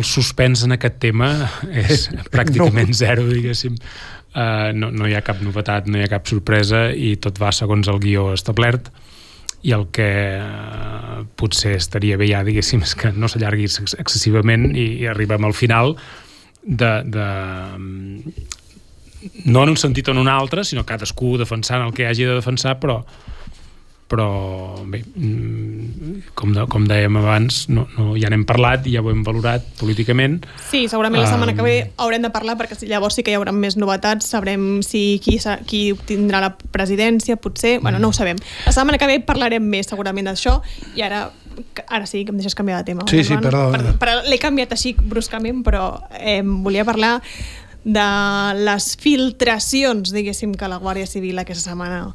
[0.00, 1.30] el suspens en aquest tema
[1.70, 2.98] és pràcticament no.
[2.98, 3.78] zero, diguéssim.
[4.36, 7.54] Uh, no, no hi ha cap novetat, no hi ha cap sorpresa i tot va
[7.56, 8.90] segons el guió establert
[9.66, 10.10] i el que
[10.42, 15.54] uh, potser estaria bé ja, diguéssim, és que no s'allargui excessivament i, i arribem al
[15.56, 15.94] final
[16.66, 17.26] de, de
[19.46, 22.36] no en un sentit o en un altre, sinó cadascú defensant el que hagi de
[22.36, 23.00] defensar, però
[24.06, 29.02] però bé, mm, com, de, com dèiem abans, no, no, ja n'hem parlat i ja
[29.02, 30.44] ho hem valorat políticament.
[30.68, 33.38] Sí, segurament la setmana um, que ve haurem de parlar perquè llavors sí que hi
[33.38, 38.38] haurà més novetats, sabrem si qui, qui tindrà la presidència, potser, bueno, no ho sabem.
[38.68, 40.60] La setmana que ve parlarem més segurament d'això
[40.94, 41.26] i ara
[41.86, 43.06] ara sí que em deixes canviar de tema.
[43.10, 43.70] Sí, sí, perdó.
[43.72, 45.88] Per, per, L'he canviat així bruscament, però
[46.18, 47.20] eh, volia parlar
[47.86, 48.06] de
[48.66, 52.08] les filtracions, diguéssim, que la Guàrdia Civil aquesta setmana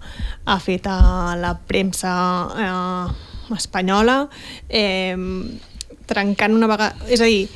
[0.44, 2.14] ha fet a la premsa
[2.60, 4.26] eh, espanyola,
[4.68, 5.16] eh,
[6.12, 7.08] trencant una vegada...
[7.08, 7.48] És a dir,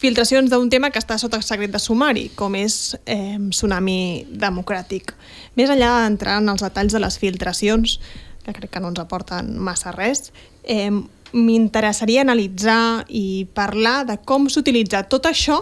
[0.00, 5.12] filtracions d'un tema que està sota secret de sumari, com és eh, Tsunami Democràtic.
[5.60, 7.98] Més enllà d'entrar en els detalls de les filtracions,
[8.46, 10.30] que crec que no ens aporten massa res,
[10.66, 10.90] eh,
[11.36, 15.60] m'interessaria analitzar i parlar de com s'utilitza tot això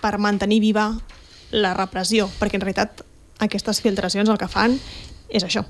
[0.00, 0.90] per mantenir viva
[1.50, 3.02] la repressió, perquè en realitat
[3.42, 4.76] aquestes filtracions el que fan
[5.28, 5.64] és això.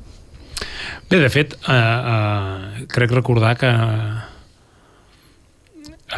[1.10, 4.18] Bé, de fet, eh, eh, crec recordar que eh,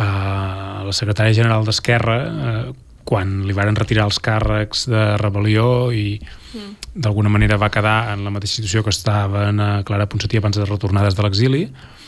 [0.00, 2.72] la secretària general d'Esquerra, eh,
[3.04, 6.92] quan li varen retirar els càrrecs de rebel·lió i mm.
[7.02, 10.66] d'alguna manera va quedar en la mateixa situació que estava en Clara Ponsatí abans de
[10.68, 12.01] retornar des de l'exili, eh,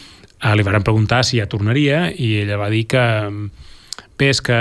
[0.52, 3.04] li varen preguntar si ja tornaria i ella va dir que
[4.18, 4.58] bé, és que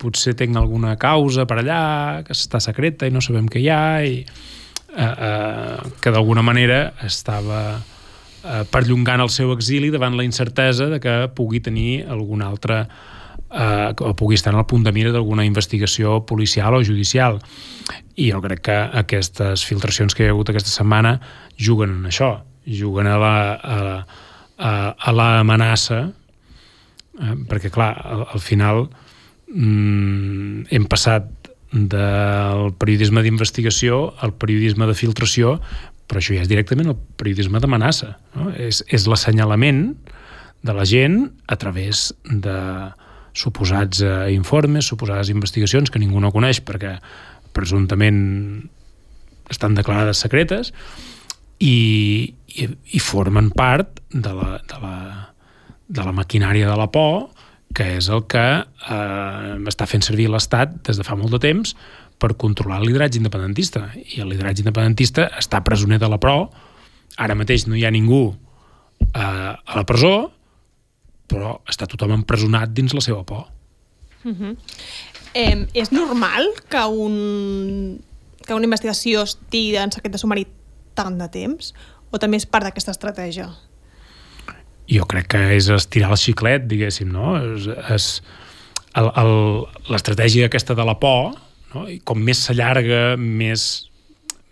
[0.00, 3.82] potser tinc alguna causa per allà, que està secreta i no sabem què hi ha,
[4.06, 10.88] i eh, eh, que d'alguna manera estava eh, perllongant el seu exili davant la incertesa
[10.92, 15.12] de que pugui tenir algun altre eh, o pugui estar en el punt de mira
[15.12, 17.40] d'alguna investigació policial o judicial.
[18.16, 21.18] I jo crec que aquestes filtracions que hi ha hagut aquesta setmana
[21.58, 24.22] juguen en això, juguen a la, a,
[24.58, 26.06] a, a l'amenaça
[27.14, 28.88] Eh, perquè, clar, al, al final
[29.46, 31.28] mm, hem passat
[31.74, 35.56] del periodisme d'investigació al periodisme de filtració,
[36.10, 38.16] però això ja és directament el periodisme d'amenaça.
[38.34, 38.50] No?
[38.58, 39.86] És, és l'assenyalament
[40.64, 42.58] de la gent a través de
[43.34, 46.96] suposats eh, informes, suposades investigacions que ningú no coneix perquè
[47.54, 48.18] presumptament
[49.50, 50.72] estan declarades secretes
[51.62, 54.96] i, i, i formen part de la, de la,
[55.88, 57.30] de la maquinària de la por,
[57.74, 61.74] que és el que eh, està fent servir l'Estat des de fa molt de temps
[62.22, 63.88] per controlar el lideratge independentista.
[63.94, 66.48] I el lideratge independentista està presoner de la pro,
[67.18, 70.30] ara mateix no hi ha ningú eh, a la presó,
[71.30, 73.48] però està tothom empresonat dins la seva por.
[74.24, 74.30] Uh.
[74.30, 74.56] -huh.
[75.34, 78.00] eh, és normal que, un,
[78.46, 80.46] que una investigació estigui en secret de sumari
[80.94, 81.74] tant de temps?
[82.14, 83.50] O també és part d'aquesta estratègia?
[84.90, 87.34] jo crec que és estirar el xiclet, diguéssim, no?
[87.54, 88.08] És, és
[89.90, 91.34] l'estratègia aquesta de la por,
[91.72, 91.86] no?
[91.90, 93.88] I com més s'allarga, més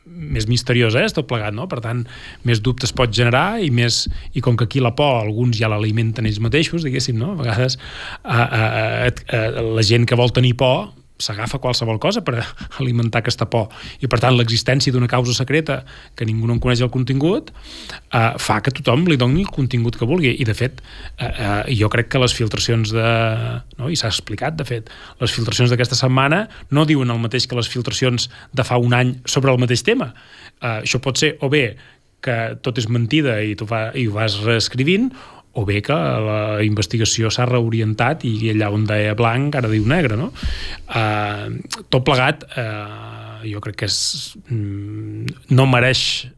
[0.03, 1.69] més misteriosa és tot plegat, no?
[1.71, 2.01] Per tant,
[2.43, 6.27] més dubtes pot generar i més i com que aquí la por alguns ja l'alimenten
[6.27, 7.37] ells mateixos, diguéssim, no?
[7.37, 7.79] A vegades
[8.25, 9.43] a, a, a, a,
[9.79, 10.91] la gent que vol tenir por
[11.23, 12.41] s'agafa qualsevol cosa per
[12.81, 13.71] alimentar aquesta por.
[14.01, 15.83] I, per tant, l'existència d'una causa secreta
[16.19, 19.99] que ningú no en coneix el contingut eh, fa que tothom li doni el contingut
[19.99, 20.35] que vulgui.
[20.35, 20.83] I, de fet,
[21.19, 23.09] eh, eh, jo crec que les filtracions de...
[23.79, 23.91] No?
[23.93, 24.91] I s'ha explicat, de fet,
[25.23, 29.17] les filtracions d'aquesta setmana no diuen el mateix que les filtracions de fa un any
[29.25, 30.13] sobre el mateix tema.
[30.61, 31.67] Eh, això pot ser o bé
[32.23, 35.11] que tot és mentida i tu va, i ho vas reescrivint,
[35.53, 40.17] o bé que la investigació s'ha reorientat i allà on deia blanc ara diu negre,
[40.17, 40.31] no?
[40.89, 41.59] Uh,
[41.93, 43.99] tot plegat, uh, jo crec que és,
[44.49, 46.31] mm, no mereix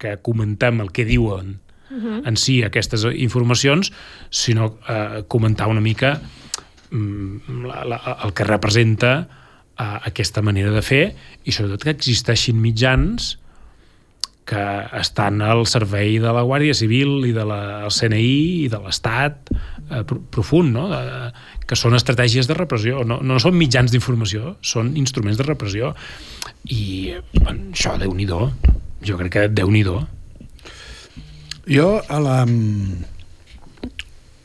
[0.00, 1.58] que comentem el que diuen
[1.90, 2.28] uh -huh.
[2.28, 3.92] en si aquestes informacions,
[4.30, 6.20] sinó eh, comentar una mica
[6.90, 9.28] mm, la, la, el que representa
[9.78, 13.38] eh, aquesta manera de fer i sobretot que existeixin mitjans
[14.50, 14.62] que
[14.98, 20.02] estan al servei de la Guàrdia Civil i de la CNI i de l'Estat eh,
[20.34, 20.88] profund, no?
[20.90, 21.30] De,
[21.70, 25.92] que són estratègies de repressió, no, no són mitjans d'informació, són instruments de repressió.
[26.66, 29.84] I bueno, això, déu nhi jo crec que déu nhi
[31.70, 32.42] Jo, a la...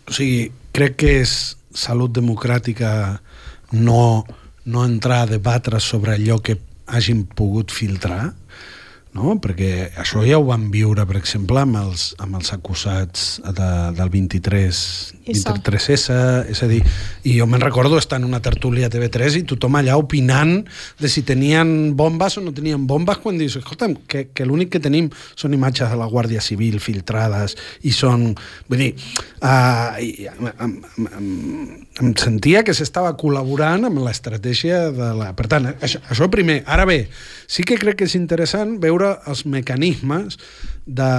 [0.05, 3.17] O sigui, crec que és salut democràtica
[3.73, 4.23] no,
[4.69, 8.35] no entrar a debatre sobre allò que hagin pogut filtrar,
[9.15, 9.37] no?
[9.41, 14.11] perquè això ja ho van viure, per exemple, amb els, amb els acusats de, del
[14.11, 14.81] 23,
[15.29, 16.17] 23S,
[16.51, 16.81] és a dir,
[17.23, 20.57] i jo me'n recordo estar en una tertúlia a TV3 i tothom allà opinant
[20.99, 24.83] de si tenien bombes o no tenien bombes, quan dius, escolta'm, que, que l'únic que
[24.83, 27.55] tenim són imatges de la Guàrdia Civil filtrades
[27.87, 28.33] i són...
[28.69, 28.91] Vull dir,
[29.45, 30.75] uh, i, em, em,
[31.05, 31.31] em,
[32.03, 35.29] em sentia que s'estava col·laborant amb l'estratègia de la...
[35.37, 36.59] Per tant, això, això primer.
[36.67, 37.05] Ara bé,
[37.47, 40.35] sí que crec que és interessant veure els mecanismes
[40.85, 41.09] de...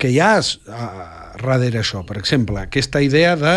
[0.00, 0.56] que hi ha uh,
[1.36, 2.00] darrere això.
[2.08, 3.56] Per exemple, aquesta idea de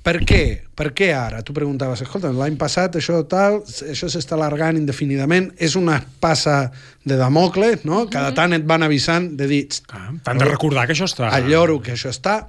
[0.00, 0.42] per què?
[0.72, 1.42] Per què ara?
[1.44, 6.70] Tu preguntaves, escolta, l'any passat això tal, això s'està alargant indefinidament, és una passa
[7.04, 8.06] de Damocles, no?
[8.12, 9.66] Cada tant et van avisant de dir...
[9.92, 11.28] Ah, T'han de recordar que això està...
[11.28, 12.46] Al lloro que això està.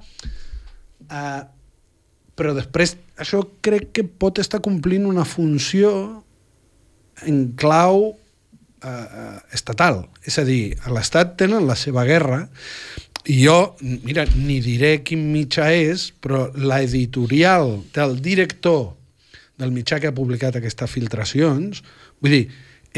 [1.12, 1.42] Uh,
[2.32, 5.92] però després això crec que pot estar complint una funció
[7.28, 8.14] en clau
[8.82, 10.06] eh, estatal.
[10.26, 12.46] És a dir, a l'Estat tenen la seva guerra
[13.30, 18.96] i jo, mira, ni diré quin mitjà és, però l'editorial del director
[19.60, 21.84] del mitjà que ha publicat aquestes filtracions,
[22.18, 22.42] vull dir,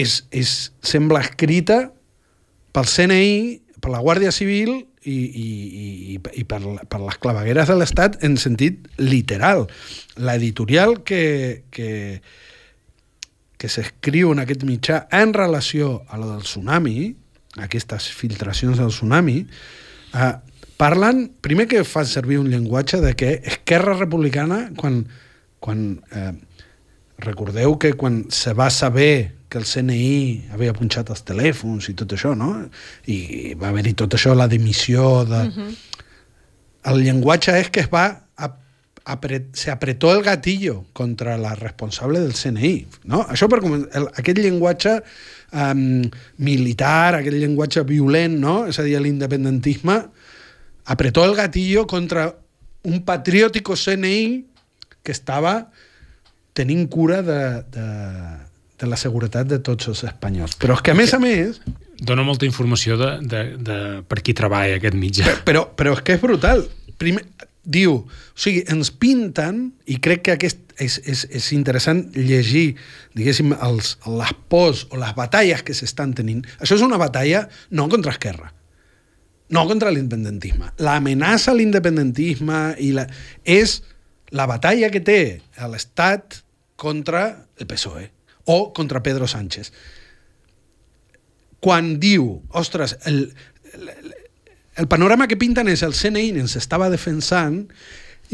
[0.00, 1.82] és, és, sembla escrita
[2.74, 5.48] pel CNI, per la Guàrdia Civil i, i,
[6.14, 9.66] i, i per, per les clavegueres de l'Estat en sentit literal.
[10.16, 11.90] L'editorial que, que,
[13.60, 17.12] que s'escriu en aquest mitjà en relació a la del tsunami,
[17.64, 19.42] aquestes filtracions del tsunami,
[20.14, 20.32] eh,
[20.80, 25.04] parlen, primer que fan servir un llenguatge de que Esquerra Republicana, quan,
[25.62, 26.32] quan eh,
[27.18, 32.12] recordeu que quan se va saber que el CNI havia punxat els telèfons i tot
[32.16, 32.52] això, no?
[33.06, 35.42] I va haver-hi tot això, la dimissió de...
[35.48, 35.74] Uh -huh.
[36.84, 38.24] El llenguatge és que es va
[39.04, 42.86] apret, se apretó el gatillo contra la responsable del CNI.
[43.04, 43.24] No?
[43.28, 44.96] Això per el, aquest llenguatge
[45.52, 46.02] um,
[46.38, 48.56] militar, aquest llenguatge violent, no?
[48.70, 50.00] és a dir, l'independentisme,
[50.84, 52.30] apretó el gatillo contra
[52.84, 54.44] un patriòtico CNI
[55.04, 55.70] que estava
[56.56, 57.40] tenint cura de,
[57.74, 57.86] de,
[58.80, 60.56] de la seguretat de tots els espanyols.
[60.60, 61.60] Però és que, a més a més...
[62.04, 65.36] Dona molta informació de, de, de per qui treballa aquest mitjà.
[65.46, 66.64] Però, però és que és brutal.
[66.98, 67.22] Primer,
[67.64, 72.74] diu, o sigui, ens pinten, i crec que aquest és, és, és interessant llegir,
[73.14, 76.42] diguéssim, els, les pors o les batalles que s'estan tenint.
[76.58, 78.50] Això és una batalla no contra Esquerra,
[79.54, 80.72] no contra l'independentisme.
[80.82, 83.06] L'amenaça a l'independentisme i la,
[83.46, 83.78] és
[84.34, 85.20] la batalla que té
[85.70, 86.42] l'Estat
[86.80, 87.28] contra
[87.60, 88.08] el PSOE
[88.44, 89.72] o contra Pedro Sánchez.
[91.60, 93.32] Quan diu, ostres, el,
[93.72, 94.14] el,
[94.76, 97.64] el panorama que pinten és el CNI ens estava defensant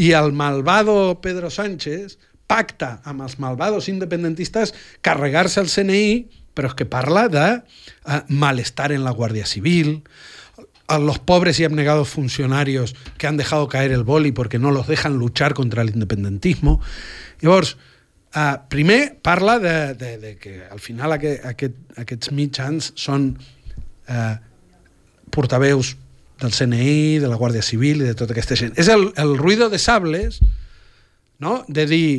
[0.01, 2.19] i el malvado Pedro Sánchez
[2.51, 4.75] pacta amb els malvados independentistes
[5.07, 10.01] carregar-se el CNI, però és que parla de uh, malestar en la Guàrdia Civil,
[10.91, 14.89] a los pobres y abnegados funcionarios que han dejado caer el boli porque no los
[14.89, 16.81] dejan luchar contra l'independentisme.
[17.41, 17.77] Llavors,
[18.35, 23.33] uh, primer parla de, de, de que al final aquest, aquest, aquests mitjans són
[24.09, 24.37] uh,
[25.31, 25.95] portaveus
[26.41, 28.73] del CNI, de la Guàrdia Civil i de tota aquesta gent.
[28.81, 30.41] És el, el ruido de sables,
[31.39, 31.65] no?
[31.69, 32.13] de dir,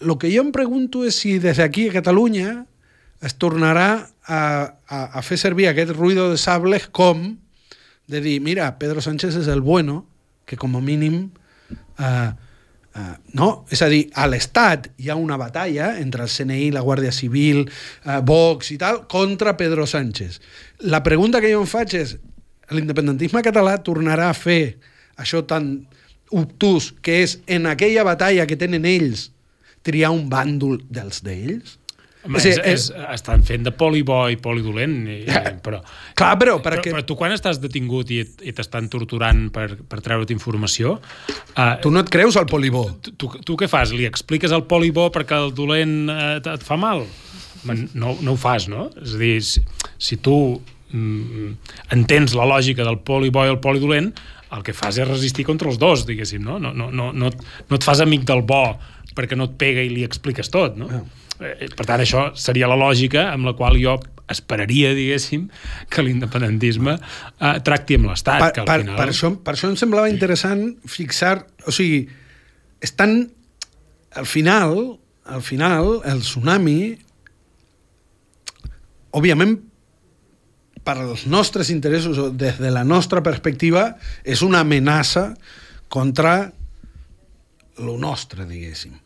[0.00, 2.64] el que jo em pregunto és si des d'aquí a Catalunya
[3.22, 3.90] es tornarà
[4.24, 4.40] a,
[4.88, 7.36] a, a fer servir aquest ruido de sables com
[8.10, 10.04] de dir, mira, Pedro Sánchez és el bueno,
[10.44, 11.28] que com a mínim...
[11.98, 12.30] Eh,
[12.90, 13.48] Uh, no?
[13.70, 17.62] És a dir, a l'Estat hi ha una batalla entre el CNI, la Guàrdia Civil,
[18.04, 20.40] uh, Vox i tal, contra Pedro Sánchez.
[20.90, 22.16] La pregunta que jo em faig és,
[22.74, 24.76] l'independentisme català tornarà a fer
[25.20, 25.72] això tan
[26.30, 29.28] obtús que és en aquella batalla que tenen ells
[29.86, 31.79] triar un bàndol dels d'ells?
[32.20, 35.20] Home, és, és, és, estan fent de polibo i polidolent, i,
[35.64, 35.78] però...
[36.18, 36.90] Clar, però, perquè...
[36.90, 40.98] però, però tu quan estàs detingut i, i t'estan torturant per, per treure't informació...
[41.54, 42.84] Uh, tu no et creus al polibó?
[43.00, 43.94] Tu, tu, tu què fas?
[43.96, 47.06] Li expliques al polibó perquè el dolent uh, et fa mal?
[47.64, 48.90] No, no ho fas, no?
[49.00, 49.64] És a dir, si,
[50.00, 50.36] si tu
[50.92, 51.54] mm,
[51.96, 54.12] entens la lògica del poli bo i el poli dolent,
[54.52, 56.58] el que fas és resistir contra els dos, diguéssim, no?
[56.60, 58.64] No, no, no, no, no et fas amic del bo
[59.16, 60.90] perquè no et pega i li expliques tot, no?
[60.92, 61.19] Ah.
[61.40, 63.96] Eh, Per tant, això seria la lògica amb la qual jo
[64.30, 65.48] esperaria, diguéssim,
[65.90, 68.98] que l'independentisme eh, tracti amb l'Estat, per, que al per, final...
[69.00, 71.40] per, això, per això em semblava interessant fixar...
[71.66, 72.04] O sigui,
[72.84, 73.22] estan...
[74.18, 74.72] Al final,
[75.30, 76.78] al final, el tsunami,
[79.14, 79.52] òbviament,
[80.82, 83.92] per als nostres interessos, o des de la nostra perspectiva,
[84.24, 85.28] és una amenaça
[85.88, 86.50] contra
[87.78, 88.96] lo nostre, diguéssim.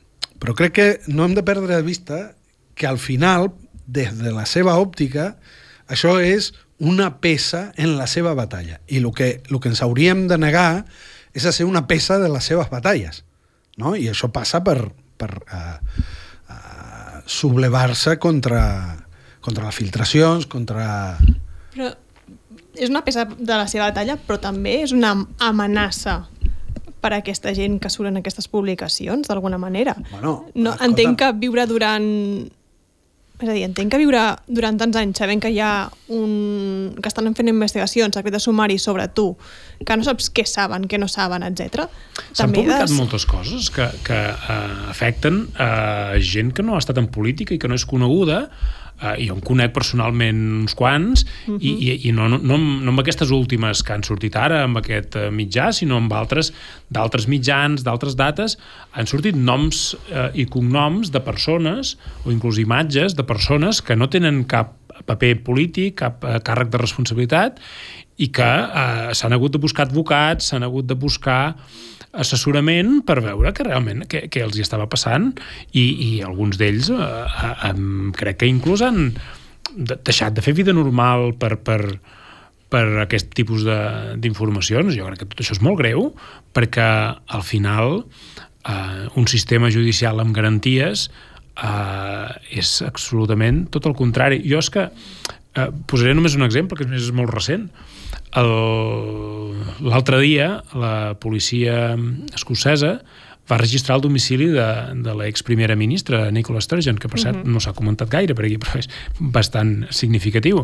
[0.42, 2.34] Però crec que no hem de perdre de vista
[2.74, 3.52] que al final,
[3.86, 5.34] des de la seva òptica,
[5.86, 8.80] això és una peça en la seva batalla.
[8.88, 10.84] I el que, el que ens hauríem de negar
[11.34, 13.22] és a ser una peça de les seves batalles.
[13.78, 13.94] No?
[13.96, 14.78] I això passa per,
[15.18, 15.78] per uh,
[16.50, 18.64] uh, sublevar-se contra,
[19.40, 20.86] contra les filtracions, contra...
[21.74, 21.92] Però
[22.74, 26.24] és una peça de la seva batalla, però també és una amenaça
[27.04, 29.96] per a aquesta gent que surt en aquestes publicacions, d'alguna manera.
[30.10, 30.88] Bueno, no, escolta.
[30.88, 32.06] entenc que viure durant...
[33.34, 36.94] És a dir, entenc que viure durant tants anys sabent que hi ha un...
[37.02, 39.26] que estan fent investigacions, secret de sumari sobre tu,
[39.84, 41.88] que no saps què saben, què no saben, etc.
[42.30, 45.68] S'han publicat moltes coses que, que uh, afecten a
[46.14, 48.44] uh, gent que no ha estat en política i que no és coneguda,
[49.02, 51.58] uh, jo en conec personalment uns quants, uh -huh.
[51.60, 54.76] i, i, i no, no, no, no amb aquestes últimes que han sortit ara, amb
[54.78, 56.52] aquest uh, mitjà, sinó amb altres
[56.88, 58.58] d'altres mitjans, d'altres dates,
[58.92, 64.08] han sortit noms uh, i cognoms de persones, o inclús imatges de persones que no
[64.08, 64.72] tenen cap
[65.06, 67.58] paper polític, cap uh, càrrec de responsabilitat,
[68.16, 71.56] i que uh, s'han hagut de buscar advocats, s'han hagut de buscar
[72.20, 75.32] assessorament per veure que realment què, què els hi estava passant
[75.72, 77.08] i, i alguns d'ells eh,
[77.70, 77.74] eh,
[78.18, 79.08] crec que inclús han
[79.74, 81.80] de, deixat de fer vida normal per, per,
[82.70, 84.94] per aquest tipus d'informacions.
[84.96, 86.10] Jo crec que tot això és molt greu
[86.54, 86.88] perquè
[87.36, 94.42] al final eh, un sistema judicial amb garanties eh, és absolutament tot el contrari.
[94.48, 97.68] Jo és que eh, posaré només un exemple, que és molt recent.
[99.84, 101.94] L'altre dia, la policia
[102.34, 102.98] escocesa
[103.50, 104.66] va registrar el domicili de,
[105.04, 108.56] de l'ex primera ministra, Nicola Sturgeon, que per cert no s'ha comentat gaire per aquí,
[108.62, 108.88] però és
[109.20, 110.62] bastant significatiu.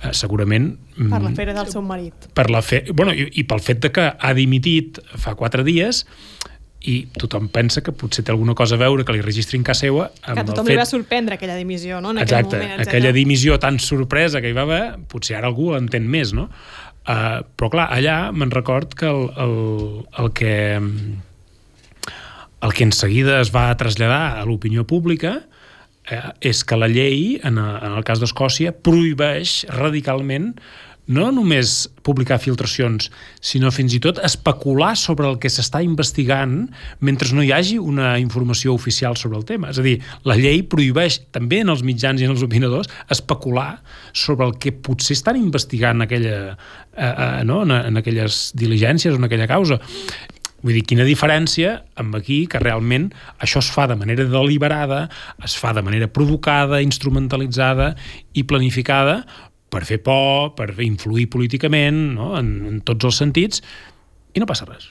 [0.00, 0.70] Eh, segurament...
[0.96, 2.30] Per mm, l'afera del seu marit.
[2.32, 2.86] per la fe...
[2.94, 6.06] bueno, i, i pel fet de que ha dimitit fa quatre dies
[6.88, 10.08] i tothom pensa que potser té alguna cosa a veure que li registrin casa seva
[10.24, 10.80] amb Que tothom el li fet...
[10.80, 12.10] va sorprendre aquella dimissió, no?
[12.10, 12.88] En aquell Exacte, moment, etcètera.
[12.88, 16.48] aquella dimissió tan sorpresa que hi va haver, potser ara algú l'entén més, no?
[17.02, 19.56] Uh, però clar, allà me'n record que el, el,
[20.22, 20.52] el que
[22.62, 25.32] el que en seguida es va traslladar a l'opinió pública
[26.06, 26.20] eh,
[26.52, 30.52] és que la llei, en, a- en el cas d'Escòcia, prohibeix radicalment
[31.10, 33.08] no només publicar filtracions,
[33.42, 36.68] sinó fins i tot especular sobre el que s'està investigant
[37.02, 39.72] mentre no hi hagi una informació oficial sobre el tema.
[39.72, 39.96] És a dir,
[40.28, 43.82] la llei prohibeix també en els mitjans i en els opinadors especular
[44.12, 46.56] sobre el que potser estan investigant aquella,
[46.94, 47.62] eh, eh, no?
[47.66, 49.80] en, en aquelles diligències o en aquella causa.
[50.62, 53.08] Vull dir, quina diferència amb aquí que realment
[53.42, 55.08] això es fa de manera deliberada,
[55.42, 57.96] es fa de manera provocada, instrumentalitzada
[58.38, 59.24] i planificada
[59.72, 62.34] per fer por, per influir políticament, no?
[62.38, 63.62] en, en tots els sentits,
[64.36, 64.90] i no passa res.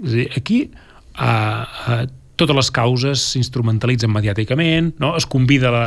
[0.00, 2.04] És a dir, aquí uh, uh,
[2.40, 5.12] totes les causes s'instrumentalitzen mediàticament, no?
[5.18, 5.84] es convida la,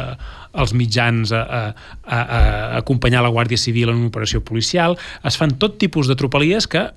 [0.59, 1.61] els mitjans a, a,
[2.03, 2.41] a, a
[2.81, 6.89] acompanyar la Guàrdia Civil en una operació policial, es fan tot tipus de tropelies que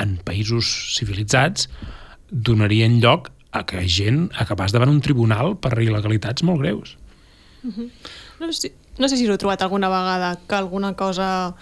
[0.00, 1.68] en països civilitzats
[2.30, 6.96] donarien lloc a que gent acabés davant un tribunal per il·legalitats molt greus.
[7.66, 11.54] No sé, no sé si us heu trobat alguna vegada que alguna cosa...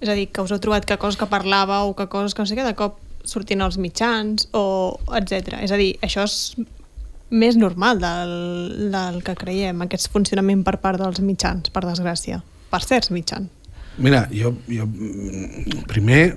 [0.00, 2.42] És a dir, que us heu trobat que coses que parlava o que coses que
[2.42, 5.60] no sé què, de cop sortint als mitjans o etc.
[5.64, 6.56] És a dir, això és
[7.34, 8.34] més normal del,
[8.92, 12.42] del que creiem, aquest funcionament per part dels mitjans, per desgràcia.
[12.70, 13.48] Per certs mitjans.
[14.02, 14.88] Mira, jo, jo
[15.88, 16.36] primer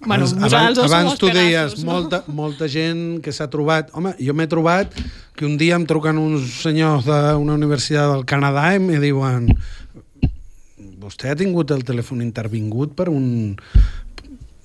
[0.00, 1.90] Bueno, abans, abans, abans tu deies no?
[1.90, 3.90] molta, molta gent que s'ha trobat...
[3.98, 4.94] Home, jo m'he trobat
[5.34, 9.50] que un dia em truquen uns senyors d'una universitat del Canadà i me diuen
[11.02, 13.56] vostè ha tingut el telèfon intervingut per un...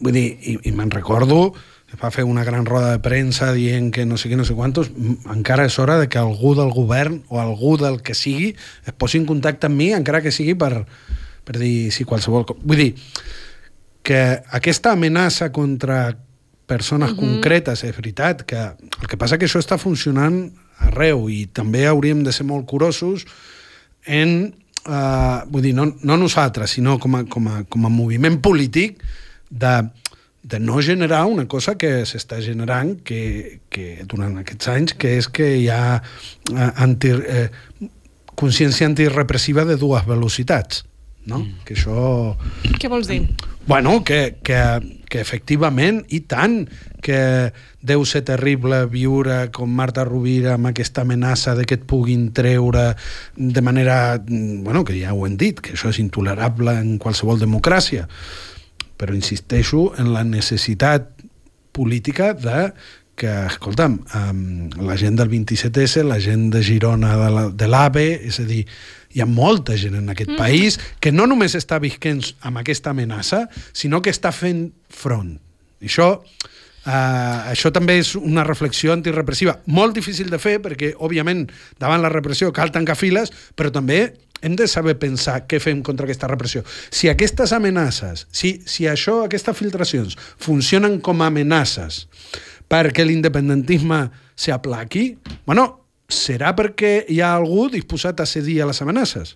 [0.03, 1.53] Vull dir, i, i me'n recordo
[1.89, 4.55] que va fer una gran roda de premsa dient que no sé què, no sé
[4.57, 4.89] quantos,
[5.31, 8.51] encara és hora de que algú del govern o algú del que sigui
[8.83, 10.87] es posi en contacte amb mi, encara que sigui per,
[11.45, 12.47] per dir si qualsevol...
[12.65, 12.91] Vull dir,
[14.03, 14.19] que
[14.51, 16.17] aquesta amenaça contra
[16.65, 17.19] persones uh -huh.
[17.19, 22.23] concretes, és veritat, que el que passa que això està funcionant arreu i també hauríem
[22.23, 23.25] de ser molt curosos
[24.05, 24.53] en
[24.87, 29.01] uh, vull dir, no, no nosaltres, sinó com a, com a, com a moviment polític
[29.49, 29.89] de,
[30.43, 35.29] de no generar una cosa que s'està generant que, que durant aquests anys, que és
[35.29, 37.49] que hi ha uh, anti, eh,
[38.35, 40.83] consciència antirepressiva de dues velocitats.
[41.25, 41.39] No?
[41.39, 41.63] Mm.
[41.63, 42.35] Que això...
[42.79, 43.21] Què vols dir?
[43.65, 44.59] Bueno, que, que,
[45.07, 46.65] que efectivament, i tant,
[47.03, 47.19] que
[47.83, 52.89] deu ser terrible viure com Marta Rovira amb aquesta amenaça de que et puguin treure
[53.35, 54.17] de manera...
[54.27, 58.09] Bueno, que ja ho hem dit, que això és intolerable en qualsevol democràcia.
[58.99, 61.13] Però insisteixo en la necessitat
[61.71, 62.73] política de
[63.15, 63.99] que, escolta'm,
[64.81, 67.15] la gent del 27S, la gent de Girona
[67.53, 68.63] de l'AVE, és a dir,
[69.13, 70.39] hi ha molta gent en aquest mm.
[70.39, 75.35] país que no només està visquent amb aquesta amenaça, sinó que està fent front.
[75.83, 79.59] I això, uh, això també és una reflexió antirepressiva.
[79.67, 81.45] Molt difícil de fer perquè, òbviament,
[81.81, 84.05] davant la repressió cal tancar files, però també
[84.43, 86.63] hem de saber pensar què fem contra aquesta repressió.
[86.91, 92.03] Si aquestes amenaces, si, si això, aquestes filtracions, funcionen com a amenaces
[92.67, 94.07] perquè l'independentisme
[94.39, 95.13] s'aplaqui,
[95.45, 95.82] bueno,
[96.13, 99.35] serà perquè hi ha algú disposat a cedir a les amenaces.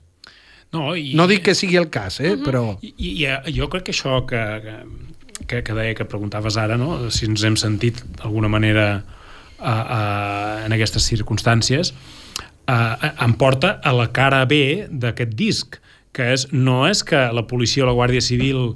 [0.75, 2.41] No, i, no dic que sigui el cas, eh, uh mhm.
[2.41, 2.45] -huh.
[2.45, 2.78] però...
[2.82, 4.43] I, i, I jo crec que això que,
[5.47, 7.09] que, que deia que preguntaves ara, no?
[7.09, 9.03] si ens hem sentit d'alguna manera
[9.59, 11.93] a, a, en aquestes circumstàncies,
[12.67, 15.80] a, em porta a la cara B d'aquest disc,
[16.11, 18.75] que és, no és que la policia o la Guàrdia Civil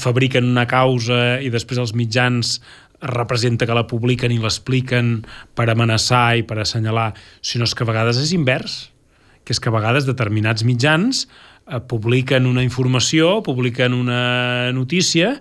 [0.00, 2.60] fabriquen una causa i després els mitjans
[3.04, 5.18] representa que la publiquen i l'expliquen
[5.54, 7.12] per amenaçar i per assenyalar,
[7.44, 8.78] sinó que a vegades és invers,
[9.44, 11.26] que és que a vegades determinats mitjans
[11.68, 15.36] eh, publiquen una informació, publiquen una notícia,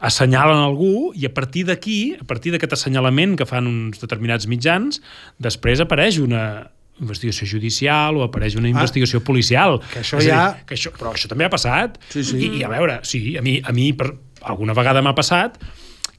[0.00, 5.02] assenyalen algú i a partir d'aquí, a partir d'aquest assenyalament que fan uns determinats mitjans,
[5.38, 9.78] després apareix una investigació judicial o apareix una ah, investigació policial.
[9.92, 10.40] Que això ja...
[10.54, 11.96] Dir, que això, però això també ha passat.
[12.12, 12.38] Sí, sí.
[12.38, 14.12] I, I a veure, sí, a mi, a mi per,
[14.44, 15.56] alguna vegada m'ha passat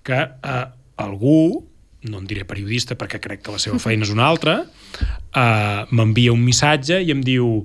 [0.06, 0.64] que eh,
[1.04, 1.68] algú,
[2.10, 4.62] no en diré periodista perquè crec que la seva feina és una altra,
[5.36, 7.62] eh, m'envia un missatge i em diu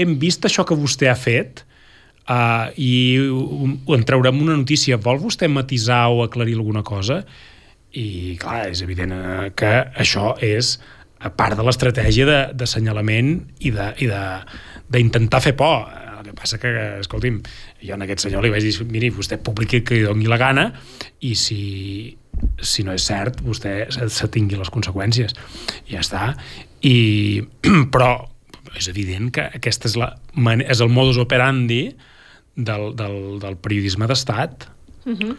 [0.00, 1.64] hem vist això que vostè ha fet
[2.30, 4.98] uh, i en traurem una notícia.
[5.02, 7.22] Vol vostè matisar o aclarir alguna cosa?
[7.90, 10.76] I, clar, és evident eh, que això és
[11.20, 13.32] a part de l'estratègia d'assenyalament
[13.66, 15.90] i d'intentar fer por.
[16.20, 16.70] El que passa que,
[17.00, 17.40] escolti'm,
[17.82, 20.68] jo a aquest senyor li vaig dir, miri, vostè publiqui que li doni la gana
[21.26, 21.60] i si,
[22.60, 25.36] si no és cert, vostè se, se tingui les conseqüències.
[25.90, 26.34] Ja està.
[26.82, 27.42] I,
[27.92, 28.12] però
[28.78, 30.12] és evident que aquest és, la,
[30.62, 31.82] és el modus operandi
[32.56, 34.68] del, del, del periodisme d'estat.
[35.04, 35.36] Uh -huh.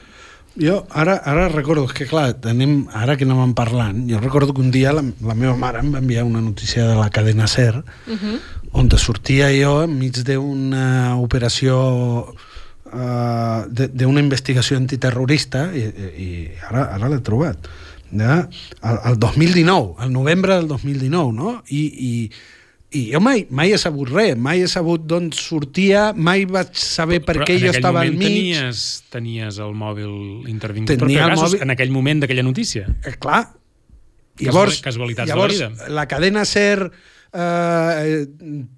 [0.60, 4.72] Jo ara, ara recordo que, clar, tenim, ara que anàvem parlant, jo recordo que un
[4.72, 7.84] dia la, la meva mare em va enviar una notícia de la cadena SER uh
[8.12, 8.39] -huh.
[8.74, 12.36] on sortia jo enmig d'una operació
[12.93, 16.29] uh, d'una investigació antiterrorista i, i
[16.69, 17.69] ara, ara l'he trobat
[18.11, 18.41] ja?
[18.83, 21.53] el, el 2019, el novembre del 2019 no?
[21.69, 22.15] I, i,
[22.91, 27.21] i jo mai, mai he sabut res, mai he sabut d'on sortia, mai vaig saber
[27.23, 28.27] per Però què jo estava al mig.
[28.27, 28.81] Tenies,
[29.13, 31.63] tenies el mòbil intervingut Tenia per Pegasus mòbil...
[31.63, 32.91] en aquell moment d'aquella notícia.
[33.05, 33.45] Eh, clar.
[34.41, 35.89] Llavors, Casualitats llavors de la vida.
[35.95, 36.89] la cadena SER
[37.34, 38.25] eh,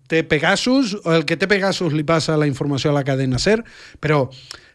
[0.08, 3.62] té Pegasus, o el que té Pegasus li passa la informació a la cadena SER,
[4.00, 4.28] però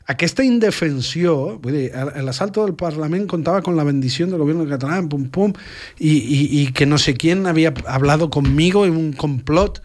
[0.09, 5.11] aquesta indefensió, vull dir, el asalto del Parlament contaba con la bendición del gobierno catalán,
[5.11, 5.53] pum, pum,
[5.99, 9.83] y, y, y que no sé quién había hablado conmigo en un complot.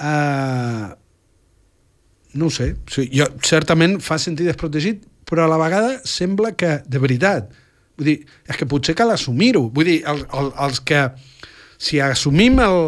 [0.00, 0.96] Uh,
[2.32, 6.78] no ho sé, sí, jo, certament fa sentir desprotegit, però a la vegada sembla que,
[6.86, 7.50] de veritat,
[8.00, 8.16] vull dir,
[8.48, 11.02] és que potser cal assumir-ho, vull dir, el, el, els que
[11.80, 12.78] si assumim el,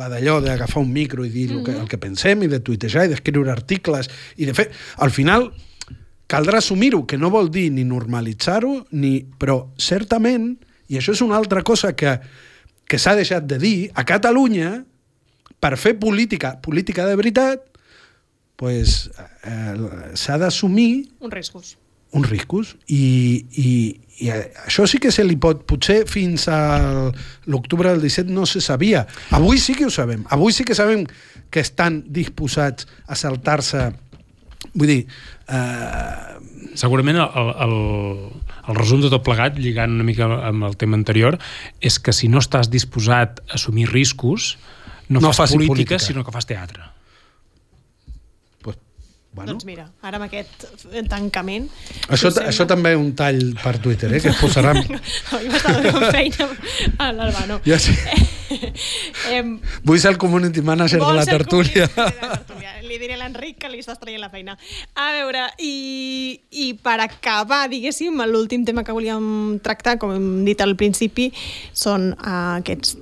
[0.00, 1.58] la d'allò d'agafar un micro i dir mm -hmm.
[1.58, 4.70] el, que, el que pensem i de tuitejar i d'escriure articles i de fer...
[4.96, 5.52] Al final
[6.26, 9.26] caldrà assumir-ho, que no vol dir ni normalitzar-ho, ni...
[9.38, 10.56] però certament,
[10.88, 12.18] i això és una altra cosa que,
[12.86, 14.84] que s'ha deixat de dir, a Catalunya,
[15.60, 17.60] per fer política, política de veritat,
[18.56, 19.10] pues,
[19.44, 19.74] eh,
[20.14, 21.08] s'ha d'assumir...
[21.20, 21.76] Un riscos.
[22.12, 22.76] Un riscos.
[22.86, 27.12] I, i, i això sí que se li pot, potser fins a
[27.52, 29.04] l'octubre del 17 no se sabia.
[29.36, 30.24] Avui sí que ho sabem.
[30.32, 31.04] Avui sí que sabem
[31.52, 33.90] que estan disposats a saltar-se
[34.74, 35.02] vull dir...
[35.48, 36.76] Eh...
[36.76, 37.76] Segurament el, el,
[38.68, 41.38] el resum de tot plegat, lligant una mica amb el tema anterior,
[41.80, 44.54] és que si no estàs disposat a assumir riscos,
[45.08, 46.84] no, no fas política, política, sinó que fas teatre.
[49.36, 49.52] Bueno.
[49.52, 50.62] Doncs mira, ara amb aquest
[51.10, 51.66] tancament...
[52.08, 52.46] Això, sembla...
[52.48, 54.72] això també un tall per Twitter, eh, que es posarà...
[54.72, 56.46] Avui m'està donant feina
[56.96, 57.58] a l'Albano.
[57.68, 57.92] Ja sé.
[59.36, 61.84] em, Vull ser el community manager de la tertúlia.
[61.84, 62.72] de la tertúlia.
[62.86, 64.56] Li diré a l'Enric que li estàs traient la feina.
[64.96, 70.64] A veure, i, i per acabar, diguéssim, l'últim tema que volíem tractar, com hem dit
[70.64, 71.28] al principi,
[71.76, 72.96] són uh, aquests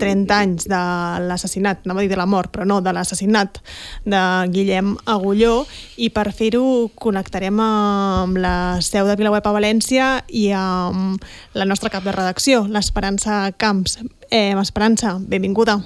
[0.00, 0.80] 30 anys de
[1.28, 3.60] l'assassinat, no a dir de la mort, però no, de l'assassinat
[4.08, 4.22] de
[4.54, 5.64] Guillem Agulló,
[6.00, 11.22] i per fer-ho connectarem amb la seu de Vilaweb a València i amb
[11.54, 14.00] la nostra cap de redacció, l'Esperança Camps.
[14.30, 15.80] Eh, Esperança, benvinguda.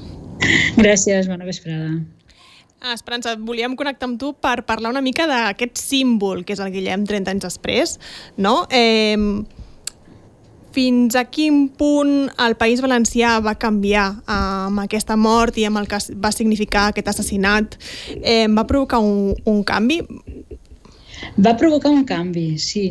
[0.76, 1.94] Gràcies, bona vesprada.
[2.92, 7.06] Esperança, volíem connectar amb tu per parlar una mica d'aquest símbol que és el Guillem
[7.08, 7.94] 30 anys després,
[8.36, 8.66] no?
[8.68, 9.16] Eh,
[10.74, 15.80] fins a quin punt el País Valencià va canviar eh, amb aquesta mort i amb
[15.80, 17.78] el que va significar aquest assassinat?
[18.20, 20.02] Eh, va provocar un, un canvi?
[21.44, 22.82] Va provocar un canvi, sí,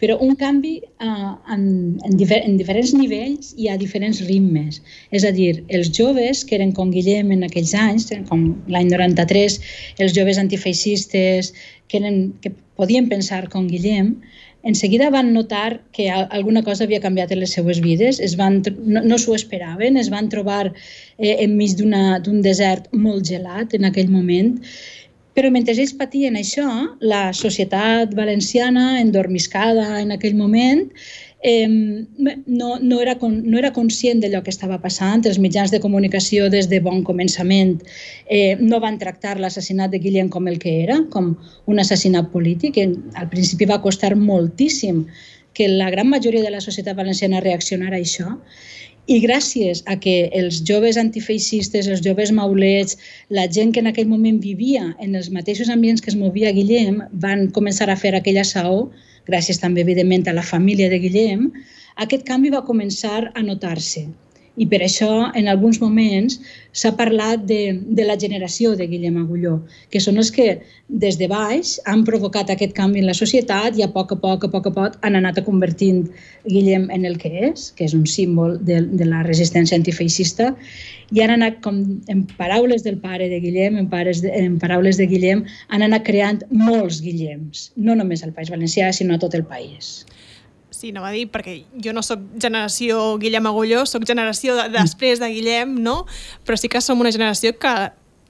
[0.00, 0.72] però un canvi
[1.04, 1.64] uh, en,
[2.06, 4.80] en, difer en diferents nivells i a diferents ritmes.
[5.14, 9.58] És a dir, els joves, que eren com Guillem en aquells anys, com l'any 93,
[10.02, 14.16] els joves antifeixistes que, eren, que podien pensar com Guillem,
[14.62, 18.60] en seguida van notar que alguna cosa havia canviat en les seues vides, es van,
[18.78, 24.10] no, no s'ho esperaven, es van trobar eh, enmig d'un desert molt gelat en aquell
[24.10, 24.54] moment,
[25.34, 26.68] però mentre ells patien això,
[27.00, 30.84] la societat valenciana, endormiscada en aquell moment,
[31.42, 35.26] eh, no, no, era, no era conscient d'allò que estava passant.
[35.26, 37.76] Els mitjans de comunicació des de bon començament
[38.26, 41.34] eh, no van tractar l'assassinat de Guillem com el que era, com
[41.66, 42.78] un assassinat polític.
[43.18, 45.06] Al principi va costar moltíssim
[45.52, 48.38] que la gran majoria de la societat valenciana reaccionara a això
[49.06, 52.98] i gràcies a que els joves antifeixistes, els joves maulets,
[53.30, 57.02] la gent que en aquell moment vivia en els mateixos ambients que es movia Guillem,
[57.12, 58.90] van començar a fer aquella saó,
[59.26, 61.50] gràcies també, evidentment, a la família de Guillem,
[62.06, 64.06] aquest canvi va començar a notar-se.
[64.60, 66.36] I per això, en alguns moments,
[66.76, 69.54] s'ha parlat de, de la generació de Guillem Agulló,
[69.88, 70.58] que són els que,
[71.04, 74.44] des de baix, han provocat aquest canvi en la societat i a poc a poc,
[74.44, 76.04] a poc a poc, han anat convertint
[76.44, 80.52] Guillem en el que és, que és un símbol de, de la resistència antifeixista,
[81.12, 81.80] i han anat, com
[82.12, 86.04] en paraules del pare de Guillem, en, pares de, en paraules de Guillem, han anat
[86.08, 90.02] creant molts Guillems, no només al País Valencià, sinó a tot el país.
[90.82, 95.20] Sí, no va dir, perquè jo no sóc generació Guillem Agulló, sóc generació de, després
[95.22, 96.00] de Guillem, no?
[96.42, 97.74] Però sí que som una generació que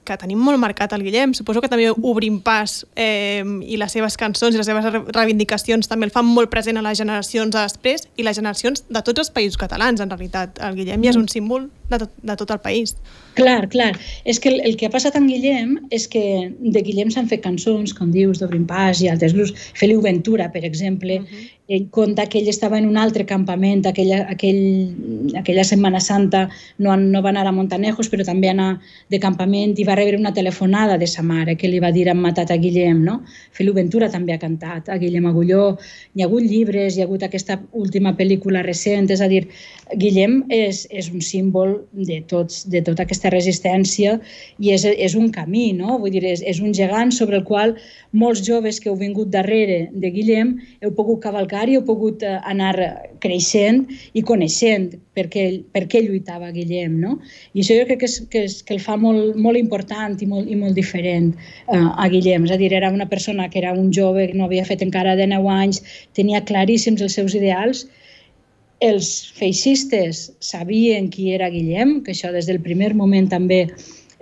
[0.03, 1.33] que tenim molt marcat el Guillem.
[1.33, 4.85] Suposo que també obrim pas eh, i les seves cançons i les seves
[5.15, 9.01] reivindicacions també el fan molt present a les generacions de després i les generacions de
[9.01, 10.59] tots els països catalans, en realitat.
[10.59, 12.95] El Guillem ja és un símbol de tot, de tot el país.
[13.33, 13.97] Clar, clar.
[14.29, 16.21] És que el, el que ha passat amb Guillem és que
[16.53, 19.53] de Guillem s'han fet cançons, com dius, d'Obrim Pas i altres grups.
[19.79, 21.49] Feliu Ventura, per exemple, uh -huh.
[21.67, 26.95] ell conta que ell estava en un altre campament aquella, aquell, aquella Setmana Santa, no,
[26.97, 28.79] no va anar a Montanejos, però també anar
[29.09, 32.19] de campament i va rebre una telefonada de sa mare que li va dir han
[32.19, 33.23] matat a Guillem, no?
[33.51, 35.77] Feliu Ventura també ha cantat, a Guillem Agulló,
[36.13, 39.47] hi ha hagut llibres, hi ha hagut aquesta última pel·lícula recent, és a dir,
[39.99, 44.15] Guillem és, és un símbol de, tots, de tota aquesta resistència
[44.59, 45.97] i és, és un camí, no?
[46.01, 47.75] Vull dir, és, és un gegant sobre el qual
[48.15, 52.37] molts joves que heu vingut darrere de Guillem heu pogut cavalcar i heu pogut eh,
[52.49, 52.73] anar
[53.23, 57.17] creixent i coneixent per què, per què lluitava Guillem, no?
[57.53, 60.29] I això jo crec que, és, que, és, que el fa molt, molt important i
[60.29, 61.33] molt, i molt diferent
[61.67, 62.47] uh, a Guillem.
[62.47, 65.17] És a dir, era una persona que era un jove que no havia fet encara
[65.19, 65.83] de 9 anys,
[66.17, 67.85] tenia claríssims els seus ideals,
[68.83, 73.67] els feixistes sabien qui era Guillem, que això des del primer moment també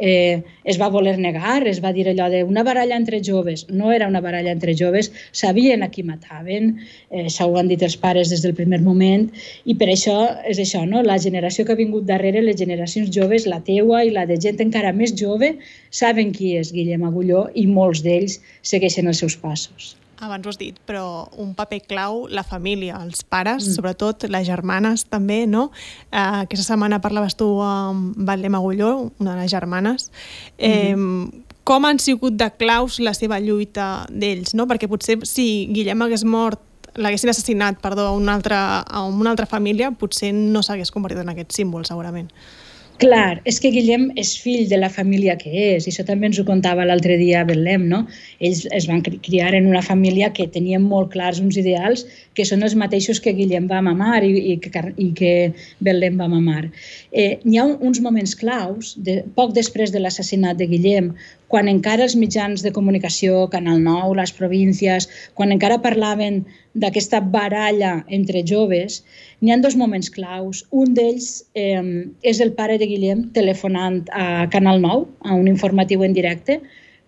[0.01, 3.67] eh, es va voler negar, es va dir allò de una baralla entre joves.
[3.69, 6.75] No era una baralla entre joves, sabien a qui mataven,
[7.09, 9.29] eh, això ho han dit els pares des del primer moment,
[9.65, 10.17] i per això
[10.49, 11.05] és això, no?
[11.05, 14.61] la generació que ha vingut darrere, les generacions joves, la teua i la de gent
[14.61, 15.55] encara més jove,
[15.89, 20.59] saben qui és Guillem Agulló i molts d'ells segueixen els seus passos abans ho has
[20.59, 23.75] dit, però un paper clau, la família, els pares, mm.
[23.75, 25.69] sobretot, les germanes també, no?
[26.11, 30.11] Eh, aquesta setmana parlaves tu amb Valem Agulló, una de les germanes.
[30.57, 31.47] Eh, mm.
[31.65, 34.67] Com han sigut de claus la seva lluita d'ells, no?
[34.69, 36.61] Perquè potser si Guillem hagués mort
[36.95, 41.31] l'haguessin assassinat, perdó, a una altra, a una altra família, potser no s'hagués convertit en
[41.31, 42.31] aquest símbol, segurament.
[43.01, 46.37] Clar, és que Guillem és fill de la família que és, i això també ens
[46.37, 48.03] ho contava l'altre dia a Betlem, no?
[48.45, 52.05] Ells es van criar en una família que tenia molt clars uns ideals
[52.37, 55.33] que són els mateixos que Guillem va mamar i, i, que, i que
[55.81, 56.67] Betlem va mamar.
[57.09, 61.09] Eh, hi ha uns moments claus, de, poc després de l'assassinat de Guillem,
[61.51, 66.41] quan encara els mitjans de comunicació, Canal 9, les províncies, quan encara parlaven
[66.81, 69.01] d'aquesta baralla entre joves,
[69.41, 70.63] n'hi ha dos moments claus.
[70.71, 71.83] Un d'ells eh,
[72.23, 76.61] és el pare de Guillem telefonant a Canal 9, a un informatiu en directe,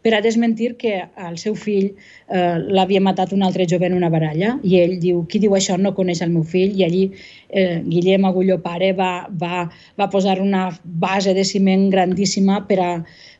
[0.03, 4.11] per a desmentir que el seu fill eh, l'havia matat un altre jove en una
[4.11, 7.03] baralla i ell diu, qui diu això no coneix el meu fill i allí
[7.49, 9.69] eh, Guillem Agulló pare va, va,
[9.99, 12.91] va posar una base de ciment grandíssima per a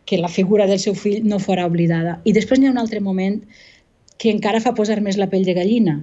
[0.06, 2.20] que la figura del seu fill no fora oblidada.
[2.24, 3.39] I després n'hi ha un altre moment
[4.24, 5.97] que encara fa posar més la pell de gallina.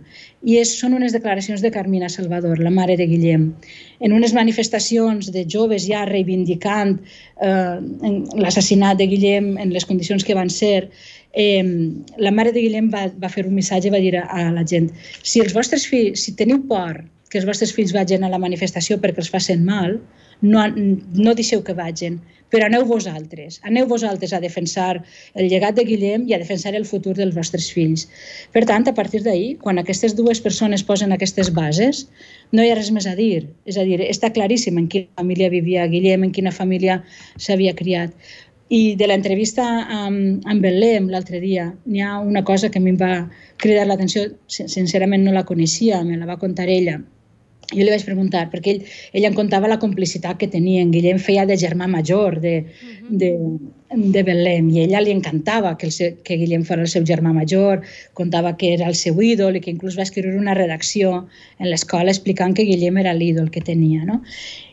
[0.45, 3.47] I és, són unes declaracions de Carmina Salvador, la mare de Guillem.
[4.05, 7.79] En unes manifestacions de joves ja reivindicant eh,
[8.43, 10.91] l'assassinat de Guillem en les condicions que van ser,
[11.33, 11.65] eh,
[12.19, 14.91] la mare de Guillem va, va fer un missatge, va dir a, a la gent,
[15.23, 18.99] si els vostres fills, si teniu por que els vostres fills vagin a la manifestació
[19.01, 20.01] perquè els facin mal,
[20.43, 22.19] no, no deixeu que vagin,
[22.51, 25.05] però aneu vosaltres, aneu vosaltres a defensar
[25.39, 28.09] el llegat de Guillem i a defensar el futur dels vostres fills.
[28.55, 32.07] Per tant, a partir d'ahir, quan aquestes dues persones posen aquestes bases,
[32.53, 33.47] no hi ha res més a dir.
[33.71, 37.01] És a dir, està claríssim en quina família vivia Guillem, en quina família
[37.39, 38.17] s'havia criat.
[38.71, 42.95] I de l'entrevista amb, amb Belém l'altre dia, n'hi ha una cosa que a mi
[42.95, 43.15] em va
[43.63, 47.01] cridar l'atenció, sincerament no la coneixia, me la va contar ella,
[47.71, 48.81] jo li vaig preguntar, perquè ell,
[49.15, 50.83] ell em contava la complicitat que tenia.
[50.83, 52.55] En Guillem feia de germà major de,
[53.23, 53.31] de,
[54.17, 57.33] de Belém i ella li encantava que, el seu, que Guillem fos el seu germà
[57.37, 57.85] major,
[58.19, 61.15] contava que era el seu ídol i que inclús va escriure una redacció
[61.61, 64.03] en l'escola explicant que Guillem era l'ídol que tenia.
[64.09, 64.21] No?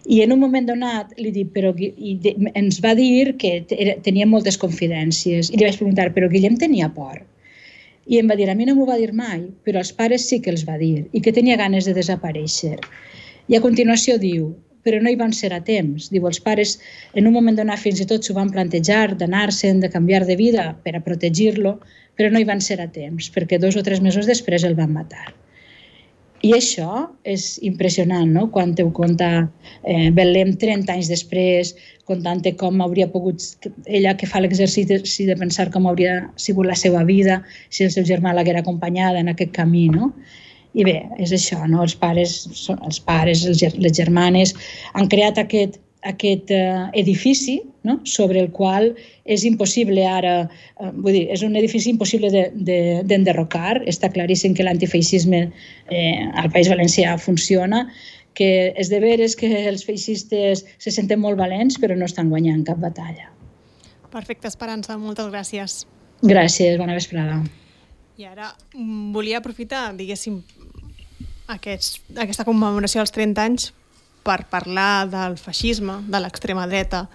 [0.09, 4.25] I en un moment donat li dic, però, i de, ens va dir que tenia
[4.25, 7.21] moltes confidències i li vaig preguntar, però Guillem tenia por?
[8.07, 10.39] I em va dir, a mi no m'ho va dir mai, però als pares sí
[10.43, 12.77] que els va dir, i que tenia ganes de desaparèixer.
[13.51, 14.53] I a continuació diu,
[14.87, 16.07] però no hi van ser a temps.
[16.13, 16.77] Diu, els pares
[17.13, 20.69] en un moment donat fins i tot s'ho van plantejar d'anar-se'n, de canviar de vida
[20.85, 21.77] per a protegir-lo,
[22.17, 24.95] però no hi van ser a temps, perquè dos o tres mesos després el van
[24.95, 25.27] matar.
[26.45, 28.45] I això és impressionant, no?
[28.53, 29.29] quan ho conta
[29.83, 31.73] eh, Belém 30 anys després,
[32.05, 33.41] contant com hauria pogut,
[33.85, 38.05] ella que fa l'exercici de pensar com hauria sigut la seva vida si el seu
[38.05, 39.87] germà l'haguera acompanyada en aquest camí.
[39.89, 40.13] No?
[40.77, 41.81] I bé, és això, no?
[41.81, 42.37] els pares,
[42.77, 44.53] els pares les germanes
[44.93, 47.99] han creat aquest, aquest eh, edifici no?
[48.05, 48.91] sobre el qual
[49.25, 50.35] és impossible ara,
[50.79, 55.47] eh, vull dir, és un edifici impossible d'enderrocar, de, de, està claríssim que l'antifeixisme
[55.89, 57.87] eh, al País Valencià funciona,
[58.37, 62.63] que és de veres que els feixistes se senten molt valents però no estan guanyant
[62.67, 63.31] cap batalla.
[64.13, 65.81] Perfecte, Esperança, moltes gràcies.
[66.21, 67.41] Gràcies, bona vesprada.
[68.17, 70.39] I ara mm, volia aprofitar, diguéssim,
[71.49, 73.67] aquests, aquesta commemoració dels 30 anys
[74.27, 77.05] per parlar del feixisme, de l'extrema dreta,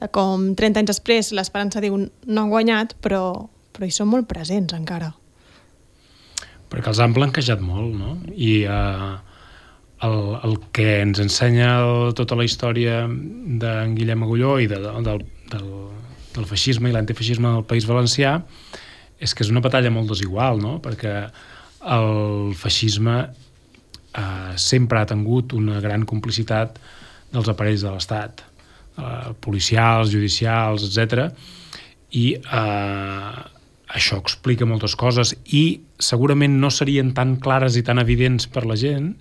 [0.00, 3.22] de com 30 anys després l'Esperança diu no han guanyat, però,
[3.72, 5.14] però hi són molt presents encara.
[6.68, 8.18] Perquè els han blanquejat molt, no?
[8.36, 9.14] I eh,
[10.04, 15.24] el, el que ens ensenya el, tota la història d'en Guillem Agulló i de, del,
[15.54, 15.70] del,
[16.36, 18.36] del feixisme i l'antifeixisme del País Valencià
[19.18, 20.76] és que és una batalla molt desigual, no?
[20.84, 21.14] Perquè
[21.96, 23.16] el feixisme
[24.18, 26.78] eh, sempre ha tingut una gran complicitat
[27.32, 28.42] dels aparells de l'Estat,
[28.98, 31.28] eh, policials, judicials, etc.
[32.18, 33.38] I eh,
[33.88, 38.76] això explica moltes coses i segurament no serien tan clares i tan evidents per la
[38.76, 39.14] gent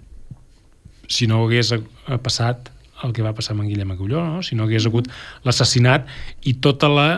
[1.07, 1.81] si no hagués eh,
[2.23, 2.71] passat
[3.05, 4.43] el que va passar amb en Guillem Agulló, no?
[4.43, 5.07] si no hagués hagut
[5.45, 6.07] l'assassinat
[6.49, 7.09] i tota la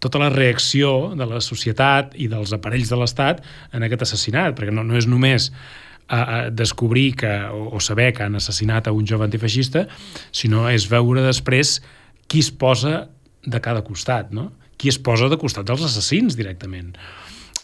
[0.00, 3.42] tota la reacció de la societat i dels aparells de l'Estat
[3.76, 5.50] en aquest assassinat, perquè no, no és només
[6.10, 9.86] a, a descobrir que, o, o saber que han assassinat a un jove antifeixista,
[10.34, 11.78] sinó és veure després
[12.26, 13.08] qui es posa
[13.46, 14.50] de cada costat, no?
[14.80, 16.94] qui es posa de costat dels assassins directament.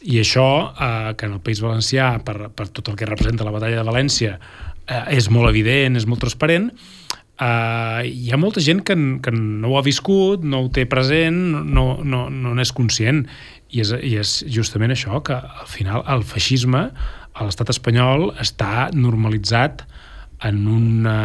[0.07, 3.55] I això, eh, que en el País Valencià, per, per tot el que representa la
[3.55, 4.37] batalla de València,
[4.87, 6.69] eh, és molt evident, és molt transparent,
[7.41, 11.41] eh, hi ha molta gent que, que no ho ha viscut, no ho té present,
[11.65, 13.25] no, no, no n'és conscient.
[13.73, 16.91] I és, I és justament això, que al final el feixisme
[17.37, 19.85] a l'estat espanyol està normalitzat
[20.47, 21.19] en, una,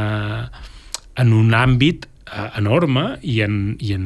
[1.19, 4.05] en un àmbit eh, enorme i, en, i, en,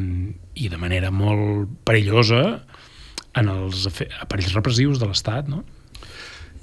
[0.53, 2.43] i de manera molt perillosa
[3.35, 3.87] en els
[4.21, 5.65] aparells repressius de l'Estat, no?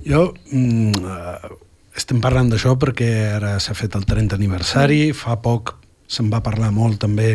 [0.06, 0.30] Jo...
[0.50, 1.60] Mm, eh,
[1.92, 5.74] estem parlant d'això perquè ara s'ha fet el 30 aniversari, fa poc
[6.12, 7.34] se'n va parlar molt també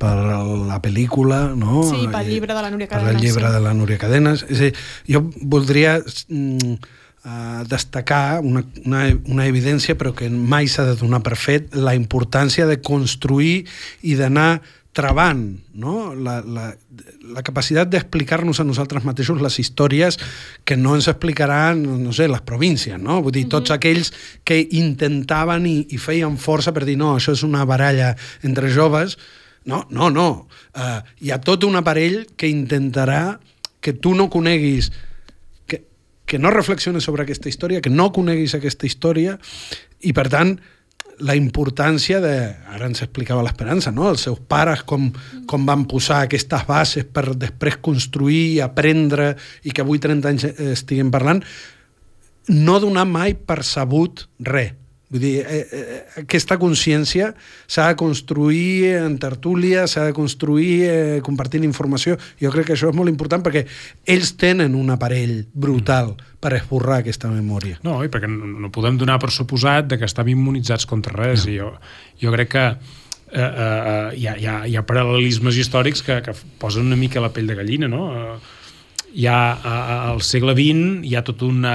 [0.00, 1.82] per la pel·lícula, no?
[1.88, 3.08] Sí, pel llibre de la Núria Cadenes.
[3.08, 3.54] Per el llibre sí.
[3.54, 4.44] de la Núria Cadenes.
[4.48, 5.24] És a dir, jo
[5.54, 5.98] voldria...
[6.28, 6.76] Mm,
[7.24, 11.96] eh, destacar una, una, una evidència però que mai s'ha de donar per fet la
[11.98, 13.64] importància de construir
[14.02, 14.62] i d'anar
[14.94, 15.42] travant
[15.74, 16.14] no?
[16.14, 16.68] la, la,
[17.34, 20.18] la capacitat d'explicar-nos a nosaltres mateixos les històries
[20.64, 23.18] que no ens explicaran, no sé, les províncies, no?
[23.24, 24.12] Vull dir, tots aquells
[24.46, 28.12] que intentaven i, i feien força per dir no, això és una baralla
[28.46, 29.18] entre joves,
[29.66, 30.28] no, no, no.
[30.76, 33.40] Uh, hi ha tot un aparell que intentarà
[33.84, 34.92] que tu no coneguis
[36.26, 39.38] que, no reflexiones sobre aquesta història, que no coneguis aquesta història
[40.00, 40.56] i, per tant,
[41.22, 42.34] la importància de...
[42.74, 44.08] Ara ens explicava l'Esperança, no?
[44.10, 45.10] Els seus pares com,
[45.46, 51.12] com van posar aquestes bases per després construir, aprendre i que avui 30 anys estiguem
[51.14, 51.44] parlant,
[52.50, 54.74] no donar mai per sabut res
[55.12, 57.28] Vull dir, eh, eh, aquesta consciència
[57.68, 62.16] s'ha de construir en tertúlia, s'ha de construir eh, compartint informació.
[62.40, 63.66] Jo crec que això és molt important perquè
[64.10, 67.78] ells tenen un aparell brutal per esborrar aquesta memòria.
[67.84, 71.44] No, i perquè no, no podem donar per suposat de que estem immunitzats contra res.
[71.44, 71.52] No.
[71.52, 71.70] I jo,
[72.24, 76.34] jo crec que eh, eh, hi, ha, hi, ha, hi ha paral·lelismes històrics que, que
[76.58, 78.08] posen una mica la pell de gallina, no?
[78.16, 78.62] Eh,
[79.14, 79.38] hi ha,
[80.10, 81.74] al segle XX hi ha tot una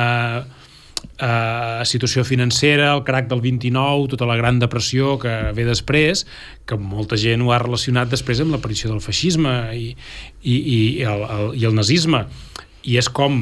[1.20, 6.26] eh, situació financera, el crac del 29, tota la gran depressió que ve després,
[6.66, 9.92] que molta gent ho ha relacionat després amb l'aparició del feixisme i,
[10.42, 12.26] i, i, el, el, i el nazisme.
[12.88, 13.42] I és com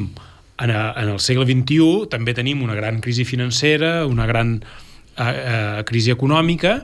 [0.58, 5.82] en, en el segle XXI també tenim una gran crisi financera, una gran eh, eh,
[5.88, 6.80] crisi econòmica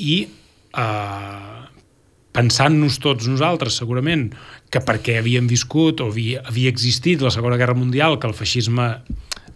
[0.00, 1.58] i eh,
[2.38, 4.28] pensant-nos tots nosaltres, segurament,
[4.70, 8.88] que perquè havíem viscut o havia, havia existit la Segona Guerra Mundial, que el feixisme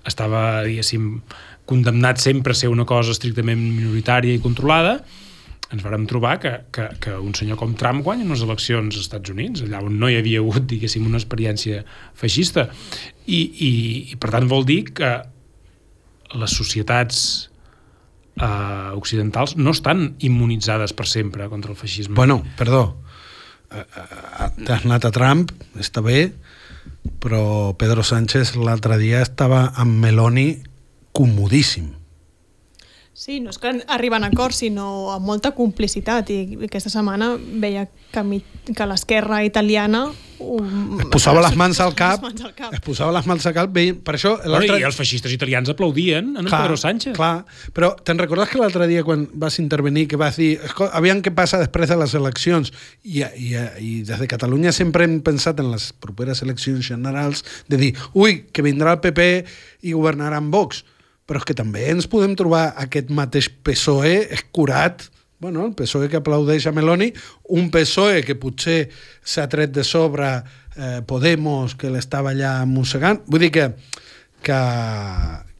[0.08, 1.20] estava, diguéssim,
[1.68, 4.98] condemnat sempre a ser una cosa estrictament minoritària i controlada,
[5.72, 9.32] ens vàrem trobar que, que, que un senyor com Trump guanya unes eleccions als Estats
[9.32, 11.80] Units, allà on no hi havia hagut, diguéssim, una experiència
[12.18, 12.66] feixista.
[13.24, 13.70] I, i,
[14.12, 15.14] i per tant vol dir que
[16.36, 17.22] les societats
[18.36, 22.14] eh, occidentals no estan immunitzades per sempre contra el feixisme.
[22.20, 22.84] Bueno, perdó,
[23.70, 26.32] eh, eh, t'has anat a Trump, està bé,
[27.22, 30.62] però Pedro Sánchez l'altre dia estava amb Meloni
[31.12, 32.01] comodíssim.
[33.12, 36.30] Sí, no és que arriben a acords, sinó amb molta complicitat.
[36.32, 38.38] I aquesta setmana veia que, mi,
[38.72, 40.06] que l'esquerra italiana...
[40.42, 42.72] Um, es posava les mans al cap, mans al cap.
[42.72, 43.74] Es posava les mans al cap.
[43.76, 44.32] Per això...
[44.46, 47.12] Bueno, I els feixistes italians aplaudien en clar, Pedro Sánchez.
[47.18, 47.44] Clar,
[47.76, 50.54] però te'n recordes que l'altre dia quan vas intervenir que vas dir
[50.88, 52.72] aviam què passa després de les eleccions
[53.04, 57.76] i, i, i des de Catalunya sempre hem pensat en les properes eleccions generals de
[57.76, 59.28] dir, ui, que vindrà el PP
[59.84, 60.80] i governarà amb Vox
[61.26, 65.08] però és que també ens podem trobar aquest mateix PSOE escurat
[65.42, 67.08] bueno, el PSOE que aplaudeix a Meloni,
[67.50, 68.84] un PSOE que potser
[69.26, 73.18] s'ha tret de sobre eh, Podemos, que l'estava allà mossegant.
[73.26, 73.64] Vull dir que,
[74.46, 74.58] que,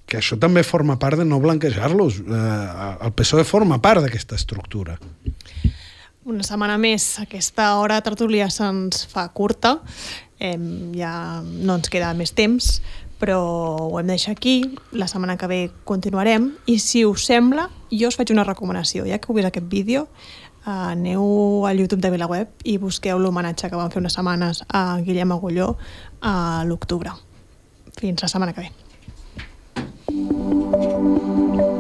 [0.07, 2.23] que això també forma part de no blanquejar-los.
[2.23, 2.53] Eh,
[3.09, 4.95] el PSOE forma part d'aquesta estructura.
[6.31, 9.81] Una setmana més, aquesta hora tertúlia se'ns fa curta,
[10.39, 10.55] eh,
[10.95, 12.77] ja no ens queda més temps,
[13.23, 13.39] però
[13.87, 18.11] ho hem de deixar aquí, la setmana que ve continuarem, i si us sembla, jo
[18.11, 20.09] us faig una recomanació, ja que heu vist aquest vídeo,
[20.67, 25.35] aneu al YouTube de VilaWeb i busqueu l'homenatge que van fer unes setmanes a Guillem
[25.39, 25.77] Agulló
[26.21, 27.15] a l'octubre.
[27.99, 28.73] Fins la setmana que ve.
[30.13, 31.72] Thank you.